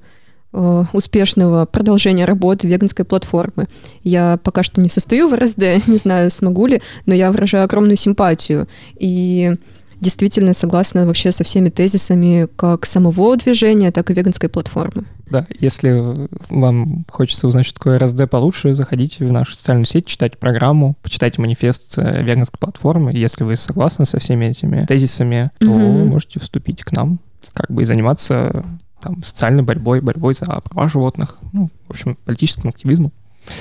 э, 0.53 0.85
успешного 0.93 1.65
продолжения 1.65 2.27
работы 2.27 2.69
веганской 2.69 3.07
платформы. 3.07 3.69
Я 4.03 4.39
пока 4.43 4.63
что 4.63 4.83
не 4.83 4.91
состою 4.91 5.29
в 5.29 5.35
РСД, 5.35 5.59
не 5.87 5.97
знаю, 5.97 6.31
смогу 6.31 6.67
ли, 6.67 6.83
но 7.07 7.15
я 7.15 7.33
выражаю 7.33 7.65
огромную 7.65 7.97
симпатию. 7.97 8.69
И 8.99 9.55
действительно 10.03 10.53
согласна 10.53 11.07
вообще 11.07 11.33
со 11.33 11.45
всеми 11.45 11.71
тезисами 11.71 12.49
как 12.57 12.85
самого 12.85 13.37
движения, 13.37 13.93
так 13.93 14.11
и 14.11 14.15
веганской 14.15 14.49
платформы. 14.49 15.05
Да, 15.31 15.45
если 15.61 16.29
вам 16.51 17.07
хочется 17.09 17.47
узнать, 17.47 17.65
что 17.65 17.79
такое 17.79 17.99
РСД 17.99 18.29
получше, 18.29 18.75
заходите 18.75 19.25
в 19.25 19.33
нашу 19.33 19.55
социальную 19.55 19.87
сеть, 19.87 20.07
читайте 20.07 20.37
программу, 20.37 20.97
почитайте 21.03 21.41
манифест 21.41 21.95
э, 21.97 22.23
веганской 22.23 22.59
платформы. 22.59 23.13
Если 23.15 23.45
вы 23.45 23.57
согласны 23.57 24.05
со 24.05 24.19
всеми 24.19 24.47
этими 24.47 24.85
тезисами, 24.85 25.51
то 25.59 25.67
mm-hmm. 25.67 26.05
можете 26.05 26.41
вступить 26.41 26.83
к 26.83 26.93
нам, 26.93 27.19
как 27.55 27.71
бы 27.71 27.81
и 27.81 27.85
заниматься 27.87 28.67
там, 29.01 29.23
социальной 29.23 29.63
борьбой, 29.63 30.01
борьбой 30.01 30.35
за 30.35 30.47
права 30.47 30.89
животных, 30.89 31.39
ну, 31.53 31.71
в 31.87 31.91
общем, 31.91 32.19
политическим 32.25 32.69
активизмом. 32.69 33.13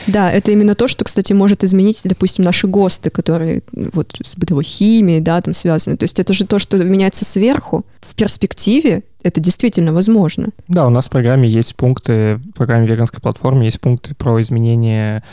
Да, 0.07 0.31
это 0.31 0.51
именно 0.51 0.75
то, 0.75 0.87
что, 0.87 1.05
кстати, 1.05 1.33
может 1.33 1.63
изменить, 1.63 2.01
допустим, 2.03 2.43
наши 2.43 2.67
ГОСТы, 2.67 3.09
которые 3.09 3.63
вот 3.71 4.13
с 4.23 4.35
бытовой 4.35 4.63
химией, 4.63 5.19
да, 5.19 5.41
там 5.41 5.53
связаны. 5.53 5.97
То 5.97 6.03
есть 6.03 6.19
это 6.19 6.33
же 6.33 6.45
то, 6.45 6.59
что 6.59 6.77
меняется 6.77 7.25
сверху. 7.25 7.85
В 8.01 8.15
перспективе 8.15 9.03
это 9.23 9.39
действительно 9.39 9.93
возможно. 9.93 10.49
Да, 10.67 10.87
у 10.87 10.89
нас 10.89 11.07
в 11.07 11.09
программе 11.09 11.49
есть 11.49 11.75
пункты, 11.75 12.35
в 12.35 12.51
программе 12.53 12.87
веганской 12.87 13.21
платформы 13.21 13.65
есть 13.65 13.79
пункты 13.79 14.15
про 14.15 14.39
изменение 14.41 15.23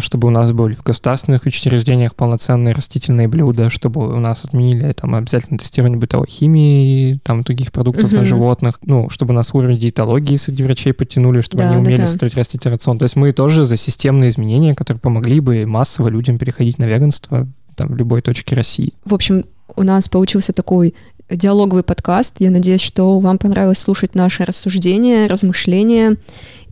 чтобы 0.00 0.28
у 0.28 0.30
нас 0.30 0.52
были 0.52 0.74
в 0.74 0.82
государственных 0.82 1.44
учреждениях 1.44 2.14
полноценные 2.14 2.74
растительные 2.74 3.28
блюда, 3.28 3.70
чтобы 3.70 4.06
у 4.06 4.18
нас 4.18 4.44
отменили 4.44 4.92
там 4.92 5.14
обязательно 5.14 5.58
тестирование 5.58 5.98
бытовой 5.98 6.28
химии, 6.28 7.18
там 7.22 7.42
других 7.42 7.72
продуктов 7.72 8.06
угу. 8.06 8.16
на 8.16 8.24
животных, 8.24 8.78
ну, 8.84 9.10
чтобы 9.10 9.32
у 9.32 9.36
нас 9.36 9.54
уровень 9.54 9.78
диетологии 9.78 10.36
среди 10.36 10.62
врачей 10.62 10.92
подтянули, 10.92 11.40
чтобы 11.40 11.62
да, 11.62 11.70
они 11.70 11.80
умели 11.80 11.98
да, 11.98 12.04
да. 12.04 12.08
строить 12.08 12.34
растительный 12.36 12.72
рацион. 12.72 12.98
То 12.98 13.04
есть 13.04 13.16
мы 13.16 13.32
тоже 13.32 13.64
за 13.64 13.76
системные 13.76 14.30
изменения, 14.30 14.74
которые 14.74 15.00
помогли 15.00 15.40
бы 15.40 15.66
массово 15.66 16.08
людям 16.08 16.38
переходить 16.38 16.78
на 16.78 16.84
веганство 16.84 17.46
там, 17.76 17.88
в 17.88 17.96
любой 17.96 18.22
точке 18.22 18.54
России. 18.54 18.94
В 19.04 19.14
общем, 19.14 19.44
у 19.76 19.82
нас 19.82 20.08
получился 20.08 20.52
такой 20.52 20.94
диалоговый 21.30 21.82
подкаст. 21.82 22.36
Я 22.38 22.50
надеюсь, 22.50 22.80
что 22.80 23.18
вам 23.20 23.38
понравилось 23.38 23.78
слушать 23.78 24.14
наши 24.14 24.44
рассуждения, 24.44 25.26
размышления 25.26 26.16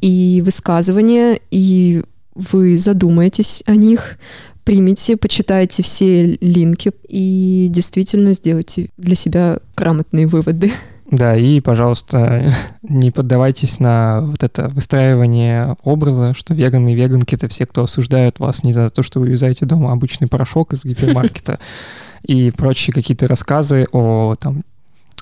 и 0.01 0.43
высказывания, 0.45 1.41
и 1.51 2.03
вы 2.39 2.79
задумаетесь 2.79 3.63
о 3.67 3.75
них, 3.75 4.19
примите, 4.65 5.17
почитайте 5.17 5.83
все 5.83 6.37
линки 6.41 6.93
и 7.09 7.67
действительно 7.71 8.33
сделайте 8.33 8.91
для 8.97 9.15
себя 9.15 9.59
грамотные 9.77 10.27
выводы. 10.27 10.73
Да, 11.11 11.35
и, 11.37 11.61
пожалуйста, 11.61 12.53
не 12.83 13.11
поддавайтесь 13.11 13.81
на 13.81 14.21
вот 14.23 14.43
это 14.43 14.69
выстраивание 14.69 15.77
образа, 15.83 16.35
что 16.35 16.55
веганы 16.55 16.93
и 16.93 16.95
веганки— 16.95 17.35
это 17.37 17.49
все, 17.49 17.67
кто 17.67 17.85
осуждают 17.85 18.39
вас 18.39 18.63
не 18.63 18.73
за 18.73 18.91
то, 18.91 19.03
что 19.03 19.21
вы 19.21 19.31
юзаете 19.31 19.67
дома 19.67 19.93
обычный 19.93 20.29
порошок 20.29 20.75
из 20.75 20.85
гипермаркета 20.85 21.59
и 22.23 22.51
прочие 22.51 22.95
какие-то 22.95 23.27
рассказы 23.27 23.87
о 23.91 24.35
там 24.39 24.63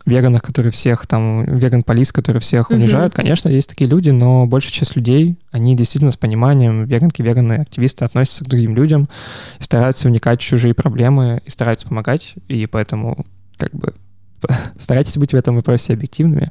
веганах, 0.06 0.42
которые 0.42 0.72
всех 0.72 1.06
там, 1.06 1.44
веган-полис, 1.44 2.12
которые 2.12 2.40
всех 2.40 2.70
унижают. 2.70 3.12
Mm-hmm. 3.12 3.16
Конечно, 3.16 3.48
есть 3.48 3.68
такие 3.68 3.90
люди, 3.90 4.10
но 4.10 4.46
большая 4.46 4.72
часть 4.72 4.96
людей, 4.96 5.36
они 5.50 5.76
действительно 5.76 6.12
с 6.12 6.16
пониманием, 6.16 6.84
веганки, 6.84 7.22
веганы, 7.22 7.54
активисты 7.54 8.04
относятся 8.04 8.44
к 8.44 8.48
другим 8.48 8.74
людям, 8.74 9.08
стараются 9.58 10.08
вникать 10.08 10.40
в 10.40 10.44
чужие 10.44 10.74
проблемы 10.74 11.42
и 11.44 11.50
стараются 11.50 11.88
помогать, 11.88 12.34
и 12.48 12.66
поэтому 12.66 13.26
как 13.56 13.72
бы 13.74 13.94
старайтесь 14.78 15.16
быть 15.18 15.32
в 15.32 15.36
этом 15.36 15.56
вопросе 15.56 15.92
объективными. 15.92 16.50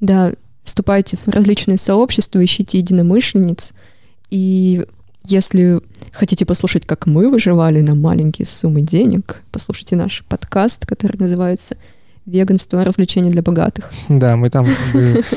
Да, 0.00 0.32
вступайте 0.62 1.16
в 1.16 1.28
различные 1.28 1.78
сообщества, 1.78 2.44
ищите 2.44 2.78
единомышленниц, 2.78 3.72
и 4.28 4.84
если 5.24 5.80
хотите 6.12 6.46
послушать, 6.46 6.86
как 6.86 7.06
мы 7.06 7.30
выживали 7.30 7.80
на 7.80 7.94
маленькие 7.94 8.46
суммы 8.46 8.82
денег, 8.82 9.42
послушайте 9.50 9.96
наш 9.96 10.24
подкаст, 10.28 10.86
который 10.86 11.16
называется 11.16 11.76
веганство, 12.26 12.84
развлечения 12.84 13.30
для 13.30 13.42
богатых. 13.42 13.90
Да, 14.08 14.36
мы 14.36 14.50
там 14.50 14.66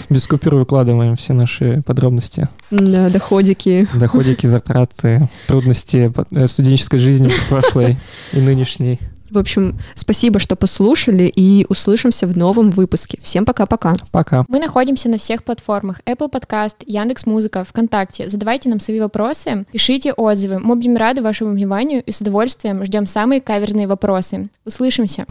без 0.09 0.27
купюр 0.27 0.55
выкладываем 0.55 1.15
все 1.15 1.33
наши 1.33 1.81
подробности. 1.83 2.49
Да, 2.71 3.09
доходики. 3.09 3.87
Доходики, 3.93 4.47
затраты, 4.47 5.29
трудности 5.47 6.11
э, 6.31 6.47
студенческой 6.47 6.97
жизни 6.97 7.29
прошлой 7.47 7.97
и 8.33 8.39
нынешней. 8.39 8.99
В 9.31 9.37
общем, 9.37 9.77
спасибо, 9.93 10.39
что 10.39 10.55
послушали, 10.55 11.31
и 11.33 11.65
услышимся 11.69 12.25
в 12.25 12.35
новом 12.35 12.71
выпуске. 12.71 13.19
Всем 13.21 13.45
пока-пока. 13.45 13.95
Пока. 14.11 14.43
Мы 14.47 14.59
находимся 14.59 15.09
на 15.09 15.17
всех 15.17 15.43
платформах. 15.43 16.01
Apple 16.05 16.31
Podcast, 16.31 16.77
Яндекс 16.85 17.25
Музыка, 17.25 17.63
ВКонтакте. 17.63 18.27
Задавайте 18.27 18.69
нам 18.69 18.79
свои 18.79 18.99
вопросы, 18.99 19.65
пишите 19.71 20.13
отзывы. 20.13 20.59
Мы 20.59 20.75
будем 20.75 20.97
рады 20.97 21.21
вашему 21.21 21.51
вниманию 21.51 22.03
и 22.03 22.11
с 22.11 22.21
удовольствием 22.21 22.83
ждем 22.83 23.05
самые 23.05 23.41
каверные 23.41 23.87
вопросы. 23.87 24.49
Услышимся. 24.65 25.25